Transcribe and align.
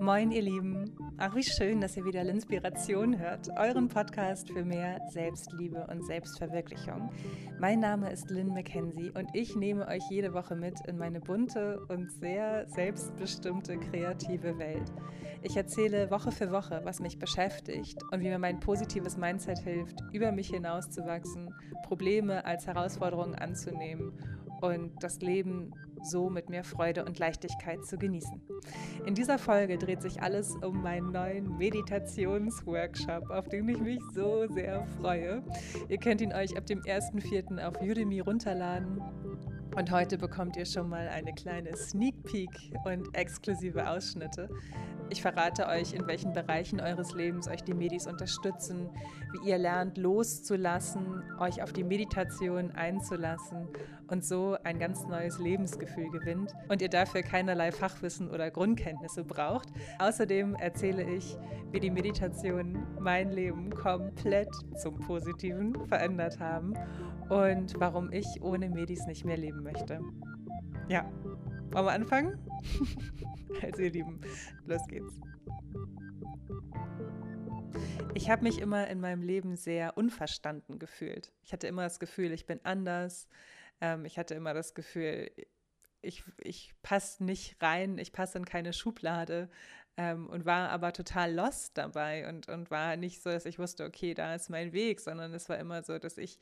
Moin, 0.00 0.30
ihr 0.30 0.42
Lieben. 0.42 0.96
Ach, 1.16 1.34
wie 1.34 1.42
schön, 1.42 1.80
dass 1.80 1.96
ihr 1.96 2.04
wieder 2.04 2.22
L'Inspiration 2.22 3.18
hört, 3.18 3.48
euren 3.58 3.88
Podcast 3.88 4.48
für 4.48 4.64
mehr 4.64 5.00
Selbstliebe 5.10 5.86
und 5.90 6.06
Selbstverwirklichung. 6.06 7.10
Mein 7.58 7.80
Name 7.80 8.12
ist 8.12 8.30
Lynn 8.30 8.54
McKenzie 8.54 9.10
und 9.10 9.28
ich 9.34 9.56
nehme 9.56 9.88
euch 9.88 10.04
jede 10.08 10.32
Woche 10.32 10.54
mit 10.54 10.74
in 10.86 10.98
meine 10.98 11.20
bunte 11.20 11.84
und 11.88 12.12
sehr 12.12 12.68
selbstbestimmte 12.68 13.78
kreative 13.78 14.56
Welt. 14.58 14.92
Ich 15.42 15.56
erzähle 15.56 16.10
Woche 16.12 16.30
für 16.30 16.52
Woche, 16.52 16.80
was 16.84 17.00
mich 17.00 17.18
beschäftigt 17.18 18.00
und 18.12 18.20
wie 18.20 18.28
mir 18.28 18.38
mein 18.38 18.60
positives 18.60 19.16
Mindset 19.16 19.58
hilft, 19.58 19.98
über 20.12 20.30
mich 20.30 20.50
hinauszuwachsen, 20.50 21.52
Probleme 21.82 22.44
als 22.44 22.66
Herausforderungen 22.68 23.34
anzunehmen 23.34 24.12
und 24.60 25.02
das 25.02 25.20
Leben 25.20 25.72
so 26.04 26.30
mit 26.30 26.48
mehr 26.48 26.64
Freude 26.64 27.04
und 27.04 27.18
Leichtigkeit 27.18 27.84
zu 27.84 27.98
genießen. 27.98 28.40
In 29.06 29.14
dieser 29.14 29.38
Folge 29.38 29.78
dreht 29.78 30.02
sich 30.02 30.22
alles 30.22 30.54
um 30.62 30.82
meinen 30.82 31.12
neuen 31.12 31.56
Meditationsworkshop, 31.58 33.30
auf 33.30 33.48
den 33.48 33.68
ich 33.68 33.78
mich 33.78 34.00
so 34.14 34.46
sehr 34.48 34.86
freue. 35.00 35.42
Ihr 35.88 35.98
könnt 35.98 36.20
ihn 36.20 36.32
euch 36.32 36.56
ab 36.56 36.66
dem 36.66 36.80
1.4. 36.80 37.64
auf 37.64 37.80
Udemy 37.80 38.20
runterladen. 38.20 39.00
Und 39.76 39.90
heute 39.90 40.18
bekommt 40.18 40.56
ihr 40.56 40.66
schon 40.66 40.88
mal 40.88 41.08
eine 41.08 41.32
kleine 41.32 41.76
Sneak 41.76 42.22
Peek 42.24 42.50
und 42.84 43.14
exklusive 43.16 43.88
Ausschnitte. 43.88 44.48
Ich 45.10 45.22
verrate 45.22 45.66
euch, 45.68 45.94
in 45.94 46.06
welchen 46.06 46.32
Bereichen 46.32 46.80
eures 46.80 47.14
Lebens 47.14 47.48
euch 47.48 47.62
die 47.62 47.74
Medis 47.74 48.06
unterstützen, 48.06 48.90
wie 49.32 49.48
ihr 49.48 49.58
lernt 49.58 49.96
loszulassen, 49.96 51.22
euch 51.38 51.62
auf 51.62 51.72
die 51.72 51.84
Meditation 51.84 52.72
einzulassen 52.72 53.68
und 54.08 54.24
so 54.24 54.56
ein 54.64 54.78
ganz 54.78 55.06
neues 55.06 55.38
Lebensgefühl 55.38 56.10
gewinnt 56.10 56.52
und 56.68 56.82
ihr 56.82 56.90
dafür 56.90 57.22
keinerlei 57.22 57.72
Fachwissen 57.72 58.30
oder 58.30 58.50
Grundkenntnisse 58.50 59.24
braucht. 59.24 59.68
Außerdem 59.98 60.54
erzähle 60.56 61.04
ich, 61.04 61.38
wie 61.70 61.80
die 61.80 61.90
Meditationen 61.90 62.86
mein 62.98 63.30
Leben 63.30 63.70
komplett 63.70 64.50
zum 64.76 64.98
Positiven 64.98 65.86
verändert 65.86 66.38
haben 66.38 66.74
und 67.28 67.78
warum 67.78 68.12
ich 68.12 68.26
ohne 68.40 68.68
Medis 68.68 69.06
nicht 69.06 69.24
mehr 69.24 69.36
leben 69.36 69.62
möchte. 69.62 70.00
Ja, 70.88 71.10
wollen 71.70 71.84
wir 71.84 71.92
anfangen? 71.92 72.38
also 73.62 73.82
ihr 73.82 73.90
Lieben, 73.90 74.20
los 74.66 74.82
geht's. 74.88 75.20
Ich 78.14 78.30
habe 78.30 78.42
mich 78.42 78.58
immer 78.58 78.88
in 78.88 79.00
meinem 79.00 79.22
Leben 79.22 79.56
sehr 79.56 79.96
unverstanden 79.96 80.78
gefühlt. 80.78 81.32
Ich 81.42 81.52
hatte 81.52 81.66
immer 81.66 81.82
das 81.82 82.00
Gefühl, 82.00 82.32
ich 82.32 82.46
bin 82.46 82.60
anders. 82.64 83.28
Ähm, 83.80 84.04
ich 84.04 84.18
hatte 84.18 84.34
immer 84.34 84.54
das 84.54 84.74
Gefühl, 84.74 85.30
ich, 86.00 86.24
ich 86.38 86.74
passe 86.82 87.22
nicht 87.22 87.62
rein, 87.62 87.98
ich 87.98 88.12
passe 88.12 88.38
in 88.38 88.44
keine 88.44 88.72
Schublade 88.72 89.50
ähm, 89.96 90.28
und 90.28 90.46
war 90.46 90.70
aber 90.70 90.92
total 90.92 91.34
lost 91.34 91.76
dabei 91.76 92.28
und, 92.28 92.48
und 92.48 92.70
war 92.70 92.96
nicht 92.96 93.22
so, 93.22 93.30
dass 93.30 93.46
ich 93.46 93.58
wusste, 93.58 93.84
okay, 93.84 94.14
da 94.14 94.34
ist 94.34 94.48
mein 94.48 94.72
Weg, 94.72 95.00
sondern 95.00 95.34
es 95.34 95.48
war 95.48 95.58
immer 95.58 95.82
so, 95.82 95.98
dass 95.98 96.18
ich 96.18 96.38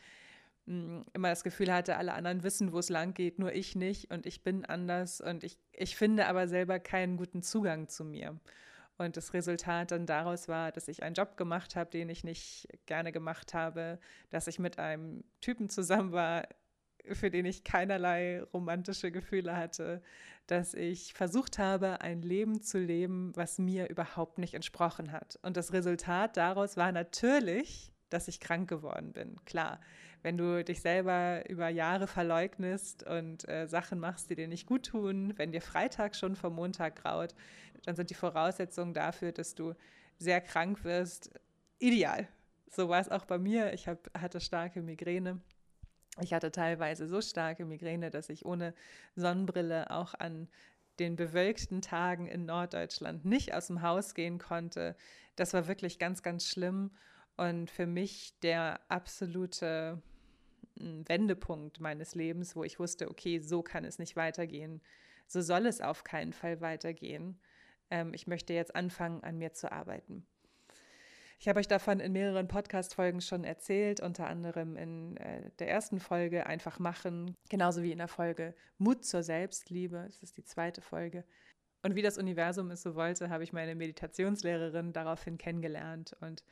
immer 0.67 1.28
das 1.28 1.45
Gefühl 1.45 1.72
hatte, 1.72 1.97
alle 1.97 2.12
anderen 2.12 2.42
wissen, 2.42 2.72
wo 2.72 2.78
es 2.78 2.89
lang 2.89 3.14
geht, 3.14 3.39
nur 3.39 3.53
ich 3.55 3.77
nicht 3.77 4.11
und 4.11 4.27
ich 4.27 4.42
bin 4.42 4.64
anders 4.64 5.20
und 5.20 5.45
ich, 5.45 5.59
ich 5.72 5.97
finde 5.97 6.27
aber 6.27 6.48
selber 6.48 6.81
keinen 6.81 7.17
guten 7.17 7.42
Zugang 7.42 7.89
zu 7.89 8.05
mir. 8.05 8.39
Und 8.98 9.17
das 9.17 9.34
Resultat 9.34 9.91
dann 9.91 10.06
daraus 10.06 10.48
war, 10.48 10.72
dass 10.72 10.89
ich 10.89 11.03
einen 11.03 11.14
Job 11.14 11.37
gemacht 11.37 11.77
habe, 11.77 11.91
den 11.91 12.09
ich 12.09 12.25
nicht 12.25 12.67
gerne 12.87 13.12
gemacht 13.12 13.55
habe, 13.55 13.98
dass 14.31 14.47
ich 14.47 14.59
mit 14.59 14.78
einem 14.78 15.22
Typen 15.41 15.69
zusammen 15.69 16.12
war, 16.12 16.48
für 17.12 17.31
den 17.31 17.44
ich 17.44 17.62
keinerlei 17.62 18.42
romantische 18.53 19.12
Gefühle 19.12 19.56
hatte, 19.56 20.03
dass 20.47 20.75
ich 20.75 21.12
versucht 21.12 21.59
habe, 21.59 22.00
ein 22.00 22.22
Leben 22.22 22.62
zu 22.62 22.78
leben, 22.78 23.33
was 23.37 23.59
mir 23.59 23.89
überhaupt 23.89 24.39
nicht 24.39 24.55
entsprochen 24.55 25.12
hat. 25.12 25.39
Und 25.42 25.56
das 25.56 25.72
Resultat 25.72 26.37
daraus 26.37 26.77
war 26.77 26.91
natürlich, 26.91 27.92
dass 28.09 28.28
ich 28.28 28.41
krank 28.41 28.69
geworden 28.69 29.12
bin. 29.12 29.37
Klar, 29.44 29.81
wenn 30.22 30.37
du 30.37 30.65
dich 30.65 30.81
selber 30.81 31.49
über 31.49 31.69
Jahre 31.69 32.06
verleugnest 32.06 33.04
und 33.04 33.49
äh, 33.49 33.66
Sachen 33.66 33.99
machst, 33.99 34.31
die 34.31 34.34
dir 34.34 34.49
nicht 34.49 34.66
gut 34.66 34.87
tun, 34.87 35.34
wenn 35.37 35.53
dir 35.53 35.60
Freitag 35.60 36.16
schon 36.16 36.37
vom 36.37 36.54
Montag 36.54 36.97
graut, 36.97 37.34
dann 37.84 37.97
sind 37.97 38.10
die 38.10 38.15
Voraussetzungen 38.15 38.94
dafür, 38.94 39.32
dass 39.32 39.55
du 39.55 39.75
sehr 40.19 40.41
krank 40.41 40.84
wirst, 40.84 41.31
ideal. 41.78 42.28
So 42.71 42.88
war 42.88 43.00
es 43.00 43.10
auch 43.10 43.25
bei 43.25 43.38
mir. 43.38 43.72
Ich 43.72 43.88
hab, 43.88 44.10
hatte 44.19 44.41
starke 44.41 44.82
Migräne. 44.82 45.41
Ich 46.21 46.32
hatte 46.32 46.50
teilweise 46.50 47.06
so 47.06 47.21
starke 47.21 47.65
Migräne, 47.65 48.10
dass 48.10 48.28
ich 48.28 48.44
ohne 48.47 48.75
Sonnenbrille 49.15 49.91
auch 49.91 50.15
an 50.15 50.49
den 50.99 51.16
bewölkten 51.16 51.82
Tagen 51.82 52.26
in 52.26 52.47
Norddeutschland 52.47 53.25
nicht 53.25 53.55
aus 53.55 53.66
dem 53.66 53.82
Haus 53.82 54.15
gehen 54.15 54.38
konnte. 54.38 54.97
Das 55.37 55.53
war 55.53 55.69
wirklich 55.69 55.99
ganz, 55.99 56.22
ganz 56.22 56.49
schlimm. 56.49 56.91
Und 57.36 57.70
für 57.70 57.86
mich 57.86 58.38
der 58.41 58.80
absolute 58.88 60.00
hm, 60.78 61.08
Wendepunkt 61.08 61.80
meines 61.80 62.14
Lebens, 62.14 62.56
wo 62.56 62.64
ich 62.64 62.78
wusste, 62.78 63.10
okay, 63.10 63.38
so 63.41 63.62
kann 63.62 63.84
es 63.84 63.98
nicht 63.98 64.16
weitergehen, 64.16 64.80
so 65.26 65.41
soll 65.41 65.66
es 65.66 65.80
auf 65.80 66.04
keinen 66.04 66.32
Fall 66.32 66.60
weitergehen. 66.60 67.38
Ähm, 67.91 68.14
ich 68.14 68.26
möchte 68.26 68.52
jetzt 68.52 68.75
anfangen, 68.75 69.22
an 69.22 69.38
mir 69.38 69.52
zu 69.52 69.70
arbeiten. 69.70 70.26
Ich 71.38 71.48
habe 71.48 71.60
euch 71.60 71.69
davon 71.69 72.00
in 72.00 72.12
mehreren 72.12 72.48
Podcast-Folgen 72.48 73.20
schon 73.20 73.44
erzählt, 73.44 74.00
unter 74.00 74.26
anderem 74.26 74.76
in 74.76 75.19
äh, 75.19 75.50
der 75.58 75.69
ersten 75.69 76.00
Folge 76.00 76.46
Einfach 76.46 76.78
machen, 76.78 77.36
genauso 77.50 77.82
wie 77.82 77.92
in 77.92 77.98
der 77.98 78.08
Folge 78.08 78.54
Mut 78.78 79.04
zur 79.04 79.22
Selbstliebe, 79.22 80.04
das 80.06 80.22
ist 80.22 80.38
die 80.38 80.44
zweite 80.44 80.80
Folge. 80.80 81.25
Und 81.82 81.94
wie 81.94 82.02
das 82.02 82.16
Universum 82.16 82.70
es 82.70 82.82
so 82.82 82.94
wollte, 82.94 83.28
habe 83.28 83.44
ich 83.44 83.52
meine 83.52 83.75
Meditationslehrerin 83.75 84.94
daraufhin 84.94 85.36
kennengelernt 85.36 86.16
und 86.20 86.42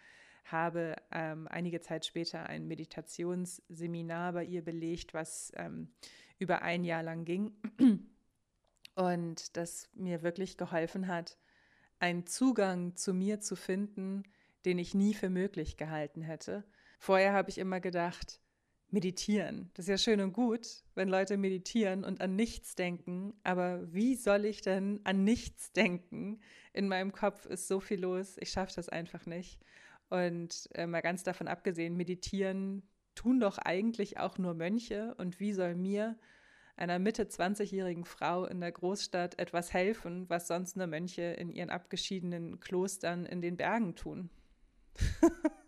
habe 0.45 0.97
ähm, 1.11 1.49
einige 1.49 1.81
Zeit 1.81 2.07
später 2.07 2.47
ein 2.47 2.67
Meditationsseminar 2.67 4.33
bei 4.33 4.45
ihr 4.45 4.63
belegt, 4.63 5.15
was 5.15 5.53
ähm, 5.57 5.89
über 6.39 6.63
ein 6.63 6.85
Jahr 6.85 7.03
lang 7.03 7.25
ging 7.25 7.53
und 8.95 9.57
das 9.57 9.89
mir 9.95 10.23
wirklich 10.23 10.57
geholfen 10.57 11.09
hat, 11.09 11.39
einen 11.99 12.27
Zugang 12.27 12.97
zu 12.97 13.15
mir 13.15 13.41
zu 13.41 13.57
finden, 13.57 14.25
den 14.65 14.79
ich 14.79 14.95
nie 14.95 15.15
für 15.15 15.31
möglich 15.31 15.77
gehalten 15.77 16.23
hätte. 16.23 16.65
Vorher 16.99 17.33
habe 17.33 17.51
ich 17.51 17.59
immer 17.59 17.81
gedacht, 17.81 18.41
meditieren. 18.91 19.71
Das 19.75 19.87
ist 19.87 19.89
ja 19.89 19.99
schön 19.99 20.21
und 20.21 20.33
gut, 20.33 20.85
wenn 20.95 21.09
Leute 21.09 21.37
meditieren 21.37 22.05
und 22.05 22.21
an 22.21 22.37
nichts 22.37 22.75
denken, 22.75 23.35
aber 23.43 23.93
wie 23.93 24.15
soll 24.15 24.45
ich 24.45 24.63
denn 24.63 25.01
an 25.05 25.25
nichts 25.25 25.73
denken? 25.73 26.41
In 26.73 26.89
meinem 26.89 27.13
Kopf 27.13 27.45
ist 27.47 27.69
so 27.69 27.81
viel 27.81 28.01
los, 28.01 28.37
ich 28.39 28.51
schaffe 28.51 28.73
das 28.77 28.89
einfach 28.89 29.27
nicht. 29.27 29.61
Und 30.11 30.69
äh, 30.75 30.87
mal 30.87 31.01
ganz 31.01 31.23
davon 31.23 31.49
abgesehen, 31.49 31.97
meditieren 31.97 32.83
tun 33.15 33.41
doch 33.41 33.59
eigentlich 33.59 34.19
auch 34.19 34.39
nur 34.39 34.55
Mönche. 34.55 35.15
Und 35.17 35.41
wie 35.41 35.53
soll 35.53 35.75
mir, 35.75 36.19
einer 36.77 36.99
Mitte 36.99 37.25
20-jährigen 37.25 38.05
Frau 38.05 38.47
in 38.47 38.61
der 38.61 38.73
Großstadt, 38.73 39.39
etwas 39.39 39.73
helfen, 39.73 40.29
was 40.29 40.49
sonst 40.49 40.77
nur 40.77 40.87
Mönche 40.87 41.23
in 41.23 41.51
ihren 41.51 41.71
abgeschiedenen 41.71 42.61
Klostern 42.61 43.27
in 43.27 43.41
den 43.41 43.57
Bergen 43.57 43.95
tun? 43.95 44.31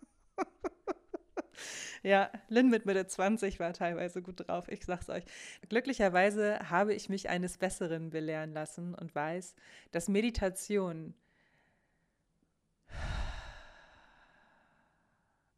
Ja, 2.03 2.31
Lynn 2.47 2.69
mit 2.69 2.85
Mitte 2.85 3.05
20 3.05 3.59
war 3.59 3.73
teilweise 3.73 4.21
gut 4.21 4.47
drauf, 4.47 4.67
ich 4.69 4.85
sag's 4.85 5.09
euch. 5.09 5.23
Glücklicherweise 5.67 6.69
habe 6.69 6.93
ich 6.93 7.09
mich 7.09 7.27
eines 7.27 7.57
Besseren 7.57 8.11
belehren 8.11 8.53
lassen 8.53 8.93
und 8.95 9.13
weiß, 9.13 9.55
dass 9.91 10.07
Meditation 10.07 11.15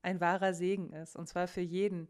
ein 0.10 0.20
wahrer 0.20 0.54
Segen 0.54 0.92
ist. 0.92 1.16
Und 1.16 1.28
zwar 1.28 1.48
für 1.48 1.62
jeden, 1.62 2.08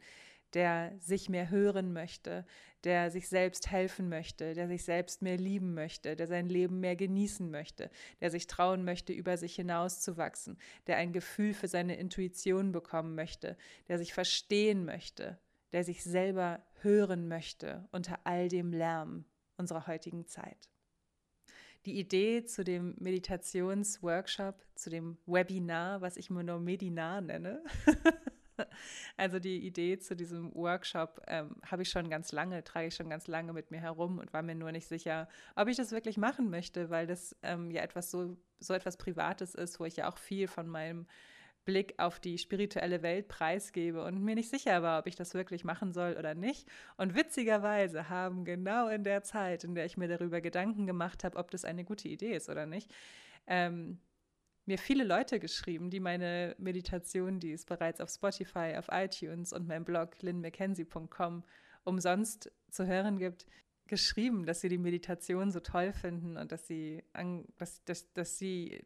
der 0.54 0.94
sich 1.00 1.30
mehr 1.30 1.50
hören 1.50 1.94
möchte, 1.94 2.46
der 2.84 3.12
sich 3.12 3.28
selbst 3.28 3.70
helfen 3.70 4.10
möchte, 4.10 4.54
der 4.54 4.68
sich 4.68 4.84
selbst 4.84 5.22
mehr 5.22 5.38
lieben 5.38 5.74
möchte, 5.74 6.16
der 6.16 6.28
sein 6.28 6.48
Leben 6.48 6.80
mehr 6.80 6.96
genießen 6.96 7.52
möchte, 7.52 7.92
der 8.22 8.32
sich 8.32 8.48
trauen 8.48 8.84
möchte, 8.84 9.14
über 9.14 9.38
sich 9.38 9.56
hinauszuwachsen, 9.56 10.58
der 10.88 10.98
ein 10.98 11.14
Gefühl 11.14 11.54
für 11.54 11.68
seine 11.68 11.98
Intuition 11.98 12.72
bekommen 12.72 13.16
möchte, 13.16 13.58
der 13.88 13.98
sich 13.98 14.14
verstehen 14.14 14.86
möchte, 14.86 15.38
der 15.72 15.84
sich 15.84 16.04
selber 16.04 16.64
hören 16.82 17.28
möchte 17.28 17.88
unter 17.92 18.20
all 18.24 18.48
dem 18.48 18.74
Lärm 18.74 19.26
unserer 19.58 19.88
heutigen 19.88 20.26
Zeit 20.26 20.70
die 21.90 22.00
Idee 22.00 22.46
zu 22.46 22.64
dem 22.64 22.94
Meditationsworkshop, 23.00 24.64
zu 24.76 24.92
dem 24.92 25.18
Webinar, 25.26 26.02
was 26.02 26.18
ich 26.18 26.30
immer 26.30 26.44
nur 26.44 26.60
Medinar 26.60 27.22
nenne. 27.22 27.64
also 29.18 29.40
die 29.40 29.66
Idee 29.66 29.98
zu 29.98 30.16
diesem 30.16 30.54
Workshop 30.54 31.20
ähm, 31.28 31.56
habe 31.66 31.82
ich 31.82 31.90
schon 31.90 32.08
ganz 32.08 32.32
lange, 32.32 32.64
trage 32.64 32.88
ich 32.88 32.96
schon 32.96 33.10
ganz 33.10 33.26
lange 33.26 33.54
mit 33.54 33.72
mir 33.72 33.80
herum 33.80 34.20
und 34.20 34.32
war 34.34 34.44
mir 34.44 34.54
nur 34.54 34.72
nicht 34.72 34.88
sicher, 34.88 35.28
ob 35.56 35.68
ich 35.68 35.78
das 35.78 35.92
wirklich 35.92 36.18
machen 36.18 36.52
möchte, 36.52 36.92
weil 36.92 37.08
das 37.08 37.36
ähm, 37.42 37.72
ja 37.72 37.82
etwas 37.82 38.12
so, 38.12 38.38
so 38.60 38.76
etwas 38.76 38.98
Privates 38.98 39.56
ist, 39.56 39.80
wo 39.80 39.86
ich 39.86 39.96
ja 39.96 40.12
auch 40.12 40.20
viel 40.20 40.48
von 40.48 40.68
meinem 40.68 41.08
Blick 41.70 41.94
auf 42.00 42.20
die 42.20 42.40
spirituelle 42.40 43.04
Welt 43.04 43.28
preisgebe 43.28 44.04
und 44.04 44.24
mir 44.24 44.34
nicht 44.34 44.50
sicher 44.50 44.82
war, 44.82 44.98
ob 44.98 45.06
ich 45.06 45.16
das 45.16 45.36
wirklich 45.36 45.64
machen 45.64 45.94
soll 45.94 46.16
oder 46.18 46.34
nicht. 46.34 46.68
Und 46.98 47.14
witzigerweise 47.14 48.10
haben 48.10 48.44
genau 48.44 48.88
in 48.88 49.04
der 49.04 49.22
Zeit, 49.22 49.64
in 49.64 49.76
der 49.76 49.86
ich 49.86 49.96
mir 49.96 50.08
darüber 50.08 50.42
Gedanken 50.42 50.88
gemacht 50.88 51.24
habe, 51.24 51.38
ob 51.38 51.52
das 51.52 51.66
eine 51.66 51.84
gute 51.84 52.08
Idee 52.08 52.36
ist 52.36 52.50
oder 52.50 52.66
nicht, 52.66 52.92
ähm, 53.46 54.00
mir 54.66 54.80
viele 54.80 55.04
Leute 55.04 55.40
geschrieben, 55.40 55.92
die 55.92 56.00
meine 56.00 56.56
Meditation, 56.58 57.40
die 57.40 57.52
es 57.52 57.66
bereits 57.66 58.02
auf 58.02 58.10
Spotify, 58.10 58.74
auf 58.76 58.88
iTunes 58.92 59.54
und 59.54 59.68
meinem 59.68 59.86
Blog 59.86 60.20
linmckenzie.com 60.22 61.44
umsonst 61.84 62.52
zu 62.72 62.88
hören 62.88 63.20
gibt, 63.20 63.46
geschrieben, 63.86 64.48
dass 64.48 64.62
sie 64.62 64.70
die 64.70 64.80
Meditation 64.80 65.52
so 65.52 65.60
toll 65.60 65.94
finden 65.94 66.36
und 66.36 66.52
dass 66.52 66.66
sie, 66.66 67.04
dass, 67.58 67.84
dass, 67.86 68.12
dass 68.14 68.40
sie 68.40 68.82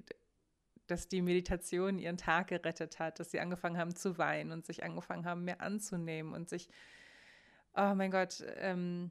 dass 0.94 1.08
die 1.08 1.24
Meditation 1.24 1.98
ihren 1.98 2.18
Tag 2.18 2.50
gerettet 2.50 3.00
hat, 3.00 3.20
dass 3.20 3.32
sie 3.32 3.40
angefangen 3.40 3.80
haben 3.80 3.96
zu 3.96 4.20
weinen 4.20 4.52
und 4.52 4.64
sich 4.64 4.84
angefangen 4.84 5.26
haben, 5.26 5.44
mehr 5.44 5.60
anzunehmen 5.60 6.34
und 6.34 6.48
sich, 6.48 6.70
oh 7.76 7.96
mein 7.96 8.12
Gott, 8.12 8.44
ähm, 8.58 9.10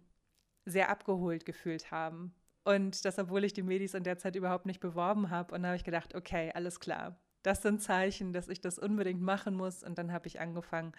sehr 0.65 0.91
abgeholt 0.91 1.45
gefühlt 1.45 1.91
haben. 1.91 2.33
Und 2.63 3.05
das, 3.05 3.19
obwohl 3.19 3.43
ich 3.43 3.53
die 3.53 3.65
Medis 3.65 3.95
in 3.95 4.05
der 4.05 4.17
Zeit 4.17 4.37
überhaupt 4.37 4.65
nicht 4.65 4.79
beworben 4.79 5.31
habe. 5.31 5.53
Und 5.53 5.63
da 5.63 5.71
habe 5.71 5.77
ich 5.77 5.83
gedacht, 5.83 6.15
okay, 6.15 6.53
alles 6.55 6.79
klar. 6.79 7.19
Das 7.43 7.63
sind 7.63 7.83
Zeichen, 7.83 8.33
dass 8.33 8.47
ich 8.47 8.61
das 8.61 8.79
unbedingt 8.79 9.21
machen 9.21 9.57
muss. 9.57 9.83
Und 9.83 9.99
dann 9.99 10.13
habe 10.13 10.29
ich 10.29 10.39
angefangen, 10.39 10.93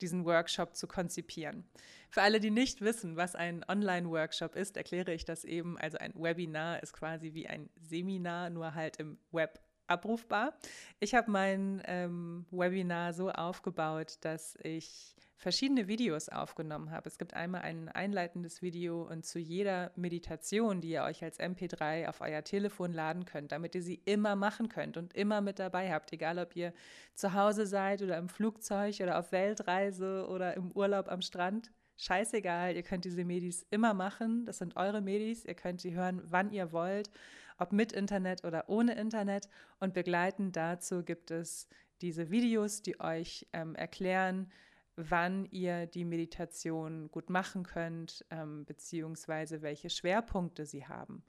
diesen 0.00 0.24
Workshop 0.24 0.74
zu 0.74 0.88
konzipieren. 0.88 1.64
Für 2.10 2.22
alle, 2.22 2.40
die 2.40 2.50
nicht 2.50 2.80
wissen, 2.80 3.16
was 3.16 3.36
ein 3.36 3.64
Online-Workshop 3.68 4.56
ist, 4.56 4.76
erkläre 4.76 5.12
ich 5.12 5.24
das 5.24 5.44
eben. 5.44 5.78
Also 5.78 5.98
ein 5.98 6.12
Webinar 6.16 6.82
ist 6.82 6.92
quasi 6.92 7.34
wie 7.34 7.46
ein 7.46 7.70
Seminar, 7.76 8.50
nur 8.50 8.74
halt 8.74 8.96
im 8.96 9.20
Web 9.30 9.60
abrufbar. 9.88 10.54
Ich 11.00 11.14
habe 11.14 11.30
mein 11.30 11.82
ähm, 11.86 12.46
Webinar 12.50 13.12
so 13.12 13.30
aufgebaut, 13.30 14.18
dass 14.20 14.56
ich 14.62 15.14
verschiedene 15.38 15.86
Videos 15.86 16.28
aufgenommen 16.28 16.90
habe. 16.90 17.08
Es 17.08 17.16
gibt 17.16 17.32
einmal 17.34 17.62
ein 17.62 17.88
einleitendes 17.88 18.60
Video 18.60 19.02
und 19.02 19.24
zu 19.24 19.38
jeder 19.38 19.92
Meditation, 19.94 20.80
die 20.80 20.90
ihr 20.90 21.04
euch 21.04 21.22
als 21.22 21.38
MP3 21.38 22.08
auf 22.08 22.20
euer 22.20 22.42
Telefon 22.42 22.92
laden 22.92 23.24
könnt, 23.24 23.52
damit 23.52 23.76
ihr 23.76 23.82
sie 23.82 24.02
immer 24.04 24.34
machen 24.34 24.68
könnt 24.68 24.96
und 24.96 25.14
immer 25.14 25.40
mit 25.40 25.60
dabei 25.60 25.92
habt, 25.92 26.12
egal 26.12 26.40
ob 26.40 26.56
ihr 26.56 26.72
zu 27.14 27.34
Hause 27.34 27.66
seid 27.66 28.02
oder 28.02 28.18
im 28.18 28.28
Flugzeug 28.28 28.96
oder 29.00 29.18
auf 29.18 29.30
Weltreise 29.30 30.26
oder 30.28 30.54
im 30.54 30.72
Urlaub 30.72 31.08
am 31.08 31.22
Strand. 31.22 31.70
Scheißegal, 31.96 32.74
ihr 32.74 32.82
könnt 32.82 33.04
diese 33.04 33.24
Medis 33.24 33.64
immer 33.70 33.94
machen. 33.94 34.44
Das 34.44 34.58
sind 34.58 34.76
eure 34.76 35.00
Medis. 35.00 35.44
Ihr 35.44 35.54
könnt 35.54 35.80
sie 35.80 35.94
hören, 35.94 36.20
wann 36.24 36.52
ihr 36.52 36.72
wollt 36.72 37.10
ob 37.58 37.72
mit 37.72 37.92
Internet 37.92 38.44
oder 38.44 38.68
ohne 38.68 38.94
Internet. 38.94 39.48
Und 39.80 39.94
begleitend 39.94 40.56
dazu 40.56 41.02
gibt 41.02 41.30
es 41.30 41.68
diese 42.00 42.30
Videos, 42.30 42.82
die 42.82 43.00
euch 43.00 43.46
ähm, 43.52 43.74
erklären, 43.74 44.50
wann 44.96 45.46
ihr 45.46 45.86
die 45.86 46.04
Meditation 46.04 47.08
gut 47.10 47.30
machen 47.30 47.62
könnt, 47.62 48.24
ähm, 48.30 48.64
beziehungsweise 48.64 49.62
welche 49.62 49.90
Schwerpunkte 49.90 50.66
sie 50.66 50.86
haben. 50.86 51.22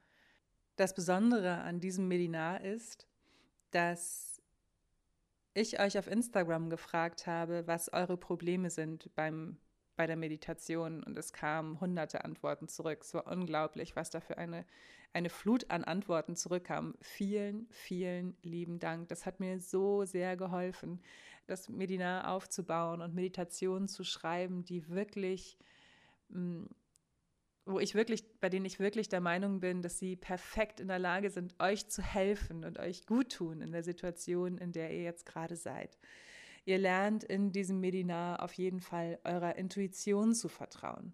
Das 0.76 0.94
Besondere 0.94 1.60
an 1.60 1.80
diesem 1.80 2.08
Medinar 2.08 2.62
ist, 2.62 3.08
dass 3.72 4.42
ich 5.54 5.80
euch 5.80 6.00
auf 6.00 6.08
Instagram 6.08 6.70
gefragt 6.70 7.28
habe, 7.28 7.68
was 7.68 7.92
eure 7.92 8.18
Probleme 8.18 8.70
sind 8.70 9.14
beim, 9.16 9.58
bei 9.96 10.08
der 10.08 10.16
Meditation 10.16 11.04
und 11.04 11.18
es 11.18 11.34
kamen 11.34 11.80
hunderte 11.80 12.24
Antworten 12.24 12.68
zurück. 12.68 13.00
Es 13.02 13.14
war 13.14 13.28
unglaublich, 13.28 13.96
was 13.96 14.10
da 14.10 14.20
für 14.20 14.38
eine 14.38 14.66
eine 15.14 15.30
Flut 15.30 15.70
an 15.72 15.84
Antworten 15.84 16.36
zurückkam. 16.36 16.96
Vielen, 17.02 17.68
vielen 17.72 18.38
lieben 18.44 18.80
Dank. 18.80 19.10
Das 19.10 19.26
hat 19.26 19.40
mir 19.40 19.60
so 19.60 20.06
sehr 20.06 20.38
geholfen, 20.38 21.02
das 21.48 21.68
Medina 21.68 22.32
aufzubauen 22.34 23.02
und 23.02 23.16
Meditationen 23.16 23.88
zu 23.88 24.04
schreiben, 24.04 24.64
die 24.64 24.88
wirklich, 24.90 25.58
mm, 26.30 26.66
wo 27.66 27.80
ich 27.80 27.96
wirklich, 27.96 28.24
bei 28.40 28.50
denen 28.50 28.66
ich 28.66 28.80
wirklich 28.80 29.10
der 29.10 29.22
Meinung 29.22 29.60
bin, 29.60 29.82
dass 29.82 29.98
sie 29.98 30.16
perfekt 30.16 30.80
in 30.80 30.88
der 30.88 31.00
Lage 31.00 31.30
sind, 31.30 31.56
euch 31.60 31.88
zu 31.88 32.02
helfen 32.02 32.64
und 32.64 32.80
euch 32.80 33.06
gut 33.06 33.32
tun 33.32 33.62
in 33.62 33.72
der 33.72 33.84
Situation, 33.84 34.58
in 34.58 34.72
der 34.72 34.92
ihr 34.92 35.04
jetzt 35.04 35.26
gerade 35.26 35.56
seid. 35.56 35.98
Ihr 36.66 36.78
lernt 36.78 37.24
in 37.24 37.52
diesem 37.52 37.80
Medinar 37.80 38.44
auf 38.44 38.54
jeden 38.54 38.80
Fall 38.80 39.20
eurer 39.24 39.56
Intuition 39.56 40.36
zu 40.36 40.50
vertrauen. 40.50 41.14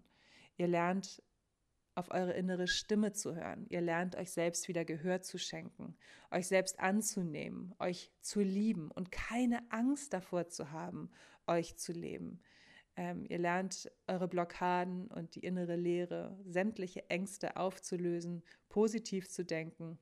Ihr 0.58 0.68
lernt 0.68 1.22
auf 1.96 2.10
eure 2.10 2.34
innere 2.34 2.68
Stimme 2.68 3.12
zu 3.12 3.34
hören. 3.34 3.66
Ihr 3.68 3.80
lernt 3.80 4.16
euch 4.16 4.30
selbst 4.30 4.68
wieder 4.68 4.84
Gehör 4.84 5.22
zu 5.22 5.38
schenken, 5.38 5.96
euch 6.30 6.46
selbst 6.46 6.78
anzunehmen, 6.78 7.74
euch 7.78 8.12
zu 8.20 8.40
lieben 8.40 8.90
und 8.90 9.10
keine 9.10 9.60
Angst 9.72 10.12
davor 10.12 10.48
zu 10.48 10.70
haben, 10.70 11.10
euch 11.46 11.76
zu 11.76 11.92
leben. 11.92 12.40
Ähm, 12.96 13.24
ihr 13.28 13.38
lernt 13.38 13.90
eure 14.06 14.28
Blockaden 14.28 15.08
und 15.08 15.34
die 15.34 15.40
innere 15.40 15.76
Leere, 15.76 16.38
sämtliche 16.44 17.08
Ängste 17.08 17.56
aufzulösen, 17.56 18.42
positiv 18.68 19.28
zu 19.28 19.44
denken 19.44 19.98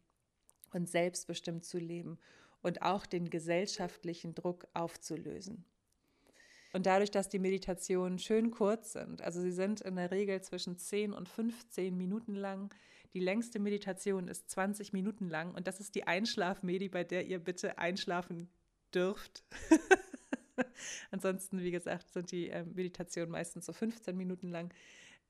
und 0.72 0.88
selbstbestimmt 0.88 1.64
zu 1.64 1.78
leben 1.78 2.18
und 2.60 2.82
auch 2.82 3.06
den 3.06 3.30
gesellschaftlichen 3.30 4.34
Druck 4.34 4.66
aufzulösen. 4.74 5.64
Und 6.74 6.86
dadurch, 6.86 7.12
dass 7.12 7.28
die 7.28 7.38
Meditationen 7.38 8.18
schön 8.18 8.50
kurz 8.50 8.94
sind, 8.94 9.22
also 9.22 9.40
sie 9.40 9.52
sind 9.52 9.80
in 9.80 9.94
der 9.94 10.10
Regel 10.10 10.42
zwischen 10.42 10.76
10 10.76 11.12
und 11.12 11.28
15 11.28 11.96
Minuten 11.96 12.34
lang. 12.34 12.74
Die 13.12 13.20
längste 13.20 13.60
Meditation 13.60 14.26
ist 14.26 14.50
20 14.50 14.92
Minuten 14.92 15.28
lang 15.28 15.54
und 15.54 15.68
das 15.68 15.78
ist 15.78 15.94
die 15.94 16.08
Einschlafmedi, 16.08 16.88
bei 16.88 17.04
der 17.04 17.26
ihr 17.26 17.38
bitte 17.38 17.78
einschlafen 17.78 18.48
dürft. 18.92 19.44
Ansonsten, 21.12 21.60
wie 21.60 21.70
gesagt, 21.70 22.10
sind 22.10 22.32
die 22.32 22.50
äh, 22.50 22.64
Meditationen 22.64 23.30
meistens 23.30 23.66
so 23.66 23.72
15 23.72 24.16
Minuten 24.16 24.48
lang. 24.48 24.74